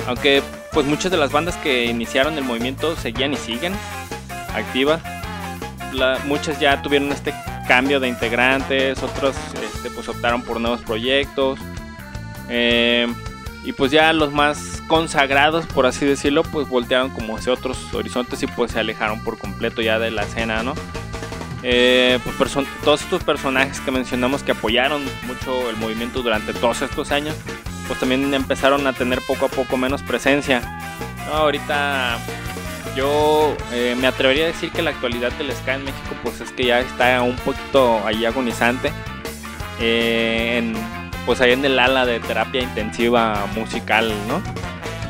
aunque 0.07 0.41
pues 0.71 0.87
muchas 0.87 1.11
de 1.11 1.17
las 1.17 1.31
bandas 1.31 1.57
que 1.57 1.85
iniciaron 1.85 2.37
el 2.37 2.43
movimiento 2.43 2.95
seguían 2.95 3.33
y 3.33 3.37
siguen 3.37 3.73
activas, 4.55 5.01
muchas 6.25 6.59
ya 6.59 6.81
tuvieron 6.81 7.11
este 7.11 7.33
cambio 7.67 7.99
de 7.99 8.07
integrantes, 8.07 9.03
otros 9.03 9.35
este, 9.61 9.89
pues 9.89 10.07
optaron 10.07 10.41
por 10.41 10.59
nuevos 10.59 10.81
proyectos. 10.81 11.59
eh, 12.49 13.07
y 13.67 13.73
pues 13.73 13.91
ya 13.91 14.13
los 14.13 14.31
más 14.31 14.81
consagrados, 14.87 15.65
por 15.65 15.85
así 15.85 16.05
decirlo, 16.05 16.43
pues 16.43 16.69
voltearon 16.69 17.09
como 17.09 17.35
hacia 17.35 17.51
otros 17.51 17.93
horizontes 17.93 18.41
y 18.41 18.47
pues 18.47 18.71
se 18.71 18.79
alejaron 18.79 19.21
por 19.25 19.37
completo 19.37 19.81
ya 19.81 19.99
de 19.99 20.09
la 20.09 20.23
escena, 20.23 20.63
¿no? 20.63 20.73
Eh, 21.63 22.17
pues 22.37 22.53
todos 22.81 23.01
estos 23.01 23.25
personajes 23.25 23.81
que 23.81 23.91
mencionamos 23.91 24.41
que 24.41 24.53
apoyaron 24.53 25.03
mucho 25.23 25.69
el 25.69 25.75
movimiento 25.75 26.21
durante 26.23 26.53
todos 26.53 26.81
estos 26.81 27.11
años, 27.11 27.35
pues 27.87 27.99
también 27.99 28.33
empezaron 28.33 28.87
a 28.87 28.93
tener 28.93 29.19
poco 29.27 29.47
a 29.47 29.49
poco 29.49 29.75
menos 29.75 30.01
presencia. 30.01 30.61
Ahorita 31.29 32.19
yo 32.95 33.53
eh, 33.73 33.97
me 33.99 34.07
atrevería 34.07 34.45
a 34.45 34.47
decir 34.47 34.71
que 34.71 34.81
la 34.81 34.91
actualidad 34.91 35.33
del 35.33 35.51
ska 35.51 35.75
en 35.75 35.83
México 35.83 36.15
pues 36.23 36.39
es 36.39 36.53
que 36.53 36.67
ya 36.67 36.79
está 36.79 37.21
un 37.21 37.35
poquito 37.35 38.01
ahí 38.07 38.23
agonizante. 38.23 38.93
Eh, 39.81 40.73
pues 41.27 41.41
ahí 41.41 41.51
en 41.51 41.63
el 41.63 41.77
ala 41.77 42.07
de 42.07 42.19
terapia 42.19 42.61
intensiva 42.63 43.45
musical, 43.53 44.11
¿no? 44.27 44.41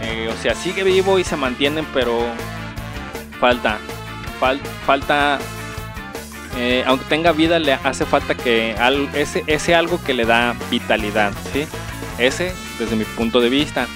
Eh, 0.02 0.30
o 0.30 0.42
sea, 0.42 0.54
sigue 0.56 0.84
vivo 0.84 1.18
y 1.20 1.24
se 1.24 1.38
mantienen, 1.38 1.86
pero 1.94 2.20
falta, 3.40 3.78
fal- 4.42 4.60
falta, 4.86 5.38
eh, 6.58 6.84
aunque 6.86 7.06
tenga 7.06 7.32
vida, 7.32 7.60
le 7.60 7.74
hace 7.74 8.06
falta 8.06 8.36
que 8.36 8.76
ese, 9.14 9.44
ese 9.48 9.76
algo 9.76 10.04
que 10.04 10.14
le 10.14 10.26
da 10.26 10.56
vitalidad, 10.70 11.32
¿sí? 11.54 11.66
Ese, 12.18 12.52
desde 12.80 12.96
mi 12.96 13.06
punto 13.06 13.40
de 13.40 13.50
vista. 13.50 13.88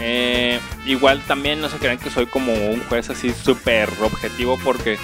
Eh, 0.00 0.58
igual 0.86 1.22
también 1.22 1.60
no 1.60 1.68
se 1.68 1.76
crean 1.78 1.98
que 1.98 2.10
soy 2.10 2.26
como 2.26 2.52
un 2.52 2.82
juez 2.88 3.10
así 3.10 3.32
súper 3.32 3.88
objetivo 4.02 4.58
porque 4.64 4.98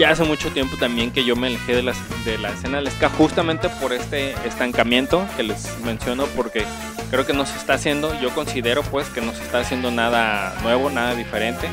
ya 0.00 0.08
hace 0.08 0.24
mucho 0.24 0.50
tiempo 0.50 0.78
también 0.78 1.10
que 1.10 1.26
yo 1.26 1.36
me 1.36 1.48
alejé 1.48 1.74
de 1.74 1.82
la, 1.82 1.92
de 2.24 2.38
la 2.38 2.48
escena 2.48 2.78
del 2.78 2.90
ska 2.90 3.10
justamente 3.10 3.68
por 3.68 3.92
este 3.92 4.30
estancamiento 4.48 5.26
que 5.36 5.42
les 5.42 5.78
menciono 5.84 6.24
porque 6.34 6.64
creo 7.10 7.26
que 7.26 7.34
no 7.34 7.44
se 7.44 7.58
está 7.58 7.74
haciendo, 7.74 8.18
yo 8.18 8.30
considero 8.30 8.82
pues 8.84 9.10
que 9.10 9.20
no 9.20 9.30
está 9.32 9.58
haciendo 9.58 9.90
nada 9.90 10.58
nuevo, 10.62 10.88
nada 10.88 11.14
diferente 11.14 11.68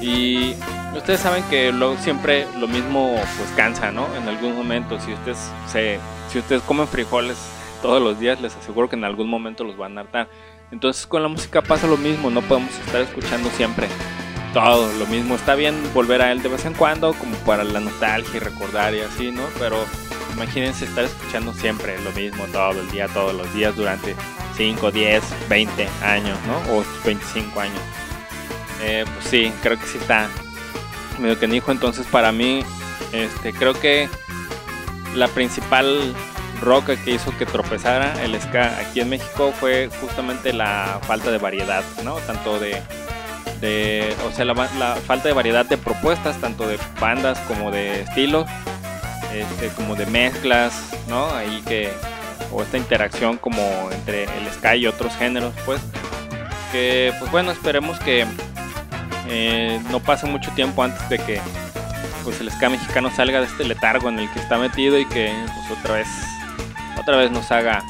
y 0.00 0.54
ustedes 0.96 1.20
saben 1.20 1.44
que 1.50 1.72
lo, 1.72 1.98
siempre 1.98 2.46
lo 2.58 2.68
mismo 2.68 3.16
pues 3.36 3.50
cansa, 3.54 3.92
¿no? 3.92 4.06
En 4.16 4.26
algún 4.26 4.56
momento, 4.56 4.98
si 4.98 5.12
ustedes, 5.12 5.50
se, 5.70 6.00
si 6.30 6.38
ustedes 6.38 6.62
comen 6.62 6.88
frijoles 6.88 7.36
todos 7.82 8.00
los 8.00 8.18
días, 8.18 8.40
les 8.40 8.56
aseguro 8.56 8.88
que 8.88 8.96
en 8.96 9.04
algún 9.04 9.28
momento 9.28 9.62
los 9.62 9.76
van 9.76 9.98
a 9.98 10.00
hartar. 10.00 10.26
Entonces 10.70 11.06
con 11.06 11.22
la 11.22 11.28
música 11.28 11.60
pasa 11.60 11.86
lo 11.86 11.98
mismo, 11.98 12.30
no 12.30 12.40
podemos 12.40 12.74
estar 12.78 13.02
escuchando 13.02 13.50
siempre 13.50 13.88
todo 14.52 14.92
lo 14.98 15.06
mismo. 15.06 15.34
Está 15.34 15.54
bien 15.54 15.74
volver 15.94 16.22
a 16.22 16.32
él 16.32 16.42
de 16.42 16.48
vez 16.48 16.64
en 16.64 16.74
cuando, 16.74 17.14
como 17.14 17.34
para 17.38 17.64
la 17.64 17.80
nostalgia 17.80 18.36
y 18.36 18.38
recordar 18.38 18.94
y 18.94 19.00
así, 19.00 19.30
¿no? 19.30 19.42
Pero 19.58 19.84
imagínense 20.34 20.84
estar 20.84 21.04
escuchando 21.04 21.52
siempre 21.52 22.00
lo 22.00 22.12
mismo 22.12 22.44
todo 22.46 22.80
el 22.80 22.90
día, 22.90 23.08
todos 23.08 23.34
los 23.34 23.52
días 23.54 23.74
durante 23.76 24.14
5, 24.56 24.90
10, 24.90 25.22
20 25.48 25.88
años, 26.02 26.38
¿no? 26.46 26.76
O 26.76 26.84
25 27.04 27.60
años. 27.60 27.80
Eh, 28.82 29.04
pues 29.14 29.26
sí, 29.26 29.52
creo 29.62 29.78
que 29.78 29.86
sí 29.86 29.98
está 29.98 30.28
medio 31.18 31.38
que 31.38 31.46
dijo. 31.46 31.72
Entonces 31.72 32.06
para 32.06 32.32
mí, 32.32 32.64
este, 33.12 33.52
creo 33.52 33.74
que 33.74 34.08
la 35.14 35.28
principal 35.28 36.14
roca 36.60 36.96
que 36.96 37.12
hizo 37.12 37.36
que 37.36 37.44
tropezara 37.44 38.22
el 38.22 38.40
ska 38.40 38.78
aquí 38.78 39.00
en 39.00 39.10
México 39.10 39.52
fue 39.58 39.90
justamente 40.00 40.52
la 40.52 41.00
falta 41.02 41.30
de 41.30 41.38
variedad, 41.38 41.82
¿no? 42.04 42.16
Tanto 42.18 42.58
de, 42.58 42.80
o 43.62 44.32
sea, 44.32 44.44
la, 44.44 44.96
falta 45.06 45.28
de 45.28 45.34
variedad 45.34 45.64
de 45.64 45.78
propuestas, 45.78 46.40
tanto 46.40 46.66
de 46.66 46.78
bandas 47.00 47.38
como 47.40 47.70
de 47.70 48.02
estilos, 48.02 48.48
este, 49.32 49.68
como 49.76 49.94
de 49.94 50.06
mezclas, 50.06 50.74
¿no? 51.08 51.30
Ahí 51.30 51.62
que 51.66 51.90
o 52.50 52.62
esta 52.62 52.76
interacción 52.76 53.38
como 53.38 53.62
entre 53.92 54.24
el 54.24 54.50
Sky 54.52 54.78
y 54.78 54.86
otros 54.86 55.14
géneros, 55.16 55.54
pues 55.64 55.80
que 56.72 57.12
pues 57.18 57.30
bueno, 57.30 57.52
esperemos 57.52 57.98
que 58.00 58.26
eh, 59.28 59.80
no 59.90 60.00
pase 60.00 60.26
mucho 60.26 60.50
tiempo 60.52 60.82
antes 60.82 61.08
de 61.08 61.18
que 61.18 61.40
pues 62.24 62.40
el 62.40 62.50
ska 62.50 62.68
mexicano 62.68 63.10
salga 63.14 63.40
de 63.40 63.46
este 63.46 63.64
letargo 63.64 64.08
en 64.08 64.18
el 64.18 64.30
que 64.32 64.38
está 64.38 64.58
metido 64.58 64.98
y 64.98 65.06
que 65.06 65.32
pues 65.66 65.78
otra 65.78 65.94
vez 65.94 66.08
otra 66.98 67.16
vez 67.16 67.30
nos 67.30 67.50
haga 67.50 67.82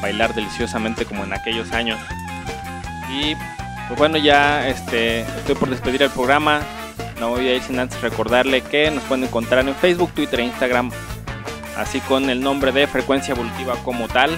bailar 0.00 0.34
deliciosamente 0.34 1.04
como 1.04 1.24
en 1.24 1.32
aquellos 1.32 1.72
años. 1.72 1.98
Y 3.10 3.36
pues 3.90 3.98
bueno, 3.98 4.16
ya 4.18 4.68
este 4.68 5.22
estoy 5.22 5.56
por 5.56 5.68
despedir 5.68 6.04
el 6.04 6.10
programa. 6.10 6.60
No 7.18 7.30
voy 7.30 7.48
a 7.48 7.56
ir 7.56 7.62
sin 7.62 7.80
antes 7.80 8.00
recordarle 8.00 8.60
que 8.60 8.88
nos 8.88 9.02
pueden 9.02 9.24
encontrar 9.24 9.66
en 9.66 9.74
Facebook, 9.74 10.12
Twitter 10.12 10.38
e 10.38 10.44
Instagram, 10.44 10.92
así 11.76 11.98
con 12.02 12.30
el 12.30 12.40
nombre 12.40 12.70
de 12.70 12.86
Frecuencia 12.86 13.34
Evolutiva 13.34 13.74
como 13.82 14.06
tal. 14.06 14.30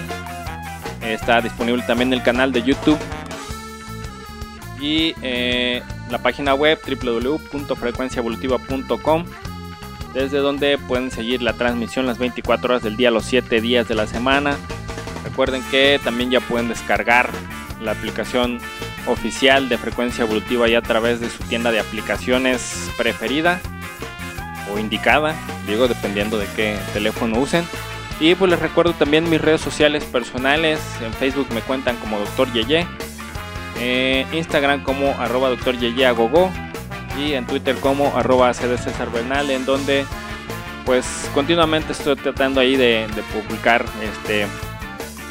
Está 1.03 1.39
disponible 1.39 1.83
también 1.83 2.11
el 2.13 2.23
canal 2.23 2.51
de 2.51 2.63
YouTube 2.63 2.97
y 4.81 5.13
eh, 5.21 5.83
la 6.09 6.17
página 6.17 6.55
web 6.55 6.79
www.frecuenciaevolutiva.com 6.87 9.25
desde 10.15 10.39
donde 10.39 10.79
pueden 10.79 11.11
seguir 11.11 11.43
la 11.43 11.53
transmisión 11.53 12.07
las 12.07 12.17
24 12.17 12.73
horas 12.73 12.83
del 12.83 12.97
día, 12.97 13.11
los 13.11 13.25
7 13.25 13.61
días 13.61 13.87
de 13.87 13.93
la 13.93 14.07
semana. 14.07 14.57
Recuerden 15.23 15.61
que 15.69 15.99
también 16.03 16.31
ya 16.31 16.39
pueden 16.39 16.69
descargar 16.69 17.29
la 17.79 17.91
aplicación 17.91 18.59
oficial 19.07 19.69
de 19.69 19.77
Frecuencia 19.77 20.23
Evolutiva 20.23 20.67
ya 20.67 20.79
a 20.79 20.81
través 20.81 21.19
de 21.19 21.29
su 21.29 21.43
tienda 21.43 21.71
de 21.71 21.79
aplicaciones 21.79 22.89
preferida 22.97 23.59
o 24.73 24.79
indicada, 24.79 25.35
digo 25.67 25.87
dependiendo 25.87 26.37
de 26.37 26.47
qué 26.55 26.77
teléfono 26.93 27.39
usen. 27.39 27.65
Y 28.19 28.35
pues 28.35 28.49
les 28.49 28.59
recuerdo 28.59 28.93
también 28.93 29.29
mis 29.29 29.41
redes 29.41 29.61
sociales 29.61 30.05
personales, 30.05 30.79
en 31.01 31.13
Facebook 31.13 31.47
me 31.53 31.61
cuentan 31.61 31.97
como 31.97 32.19
Dr. 32.19 32.53
Yeye, 32.53 32.87
eh, 33.79 34.25
Instagram 34.31 34.83
como 34.83 35.09
arroba 35.19 35.49
Dr. 35.49 35.77
Yeye 35.77 36.05
Agogo 36.05 36.51
y 37.17 37.33
en 37.33 37.45
Twitter 37.45 37.75
como 37.77 38.15
arroba 38.17 38.51
en 38.51 39.65
donde 39.65 40.05
pues 40.85 41.29
continuamente 41.33 41.93
estoy 41.93 42.15
tratando 42.15 42.59
ahí 42.59 42.75
de, 42.75 43.07
de 43.15 43.21
publicar 43.33 43.85
este 44.01 44.45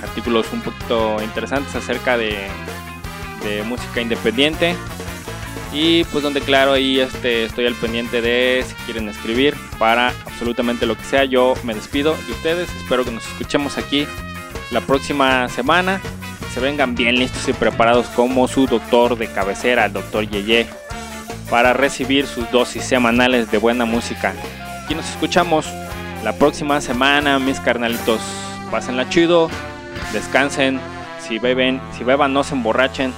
artículos 0.02 0.46
un 0.52 0.60
poquito 0.62 1.22
interesantes 1.22 1.74
acerca 1.76 2.16
de, 2.16 2.48
de 3.42 3.62
música 3.62 4.00
independiente. 4.00 4.74
Y 5.72 6.04
pues 6.04 6.22
donde 6.22 6.42
claro 6.42 6.72
ahí 6.72 7.00
este, 7.00 7.44
estoy 7.44 7.66
al 7.66 7.74
pendiente 7.74 8.20
de 8.20 8.62
si 8.66 8.74
quieren 8.84 9.08
escribir 9.08 9.54
para 9.78 10.08
absolutamente 10.26 10.84
lo 10.84 10.96
que 10.96 11.04
sea. 11.04 11.24
Yo 11.24 11.54
me 11.64 11.74
despido 11.74 12.14
de 12.26 12.32
ustedes. 12.32 12.68
Espero 12.76 13.04
que 13.04 13.10
nos 13.10 13.26
escuchemos 13.26 13.78
aquí 13.78 14.06
la 14.70 14.82
próxima 14.82 15.48
semana. 15.48 16.00
Se 16.52 16.60
vengan 16.60 16.94
bien 16.94 17.18
listos 17.18 17.48
y 17.48 17.54
preparados 17.54 18.06
como 18.08 18.46
su 18.46 18.66
doctor 18.66 19.16
de 19.16 19.28
cabecera 19.28 19.86
el 19.86 19.94
doctor 19.94 20.28
Yeye 20.28 20.66
para 21.48 21.72
recibir 21.72 22.26
sus 22.26 22.50
dosis 22.50 22.84
semanales 22.84 23.50
de 23.50 23.56
buena 23.56 23.86
música. 23.86 24.34
Aquí 24.84 24.94
nos 24.94 25.08
escuchamos 25.08 25.66
la 26.22 26.34
próxima 26.34 26.82
semana 26.82 27.38
mis 27.38 27.60
carnalitos. 27.60 28.20
Pásenla 28.70 29.08
chido 29.08 29.48
descansen. 30.12 30.80
Si 31.26 31.38
beben 31.38 31.80
si 31.96 32.04
beban 32.04 32.32
no 32.32 32.44
se 32.44 32.54
emborrachen 32.54 33.12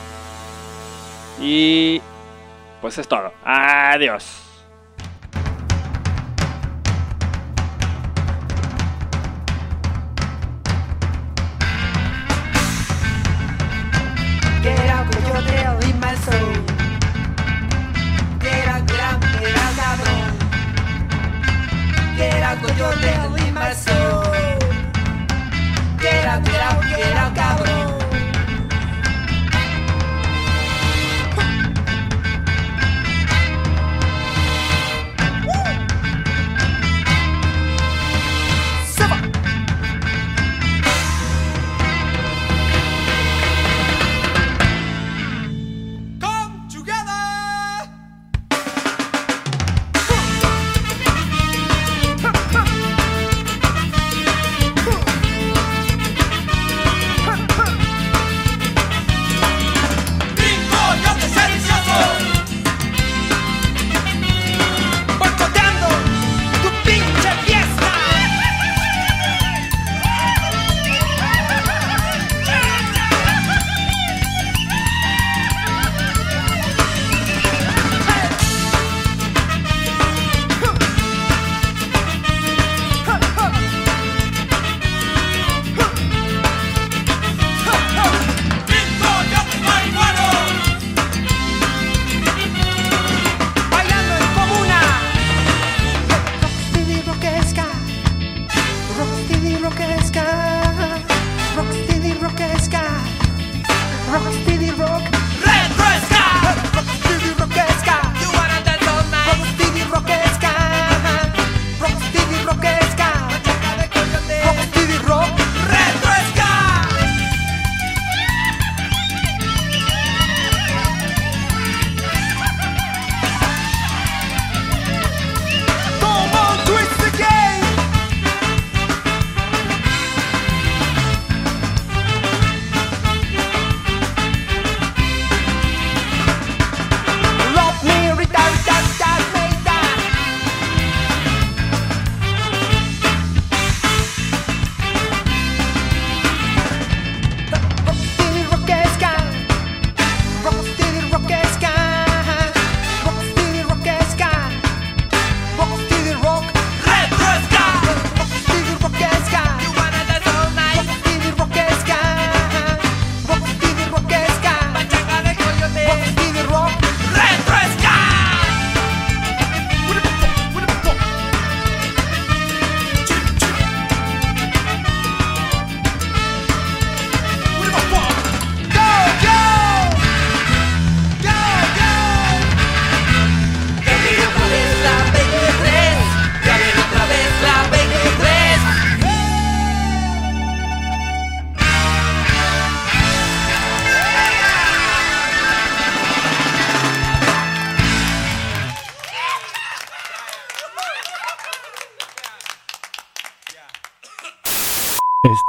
y 1.41 2.01
pues 2.81 2.99
es 2.99 3.09
todo. 3.09 3.33
Adiós. 3.45 4.44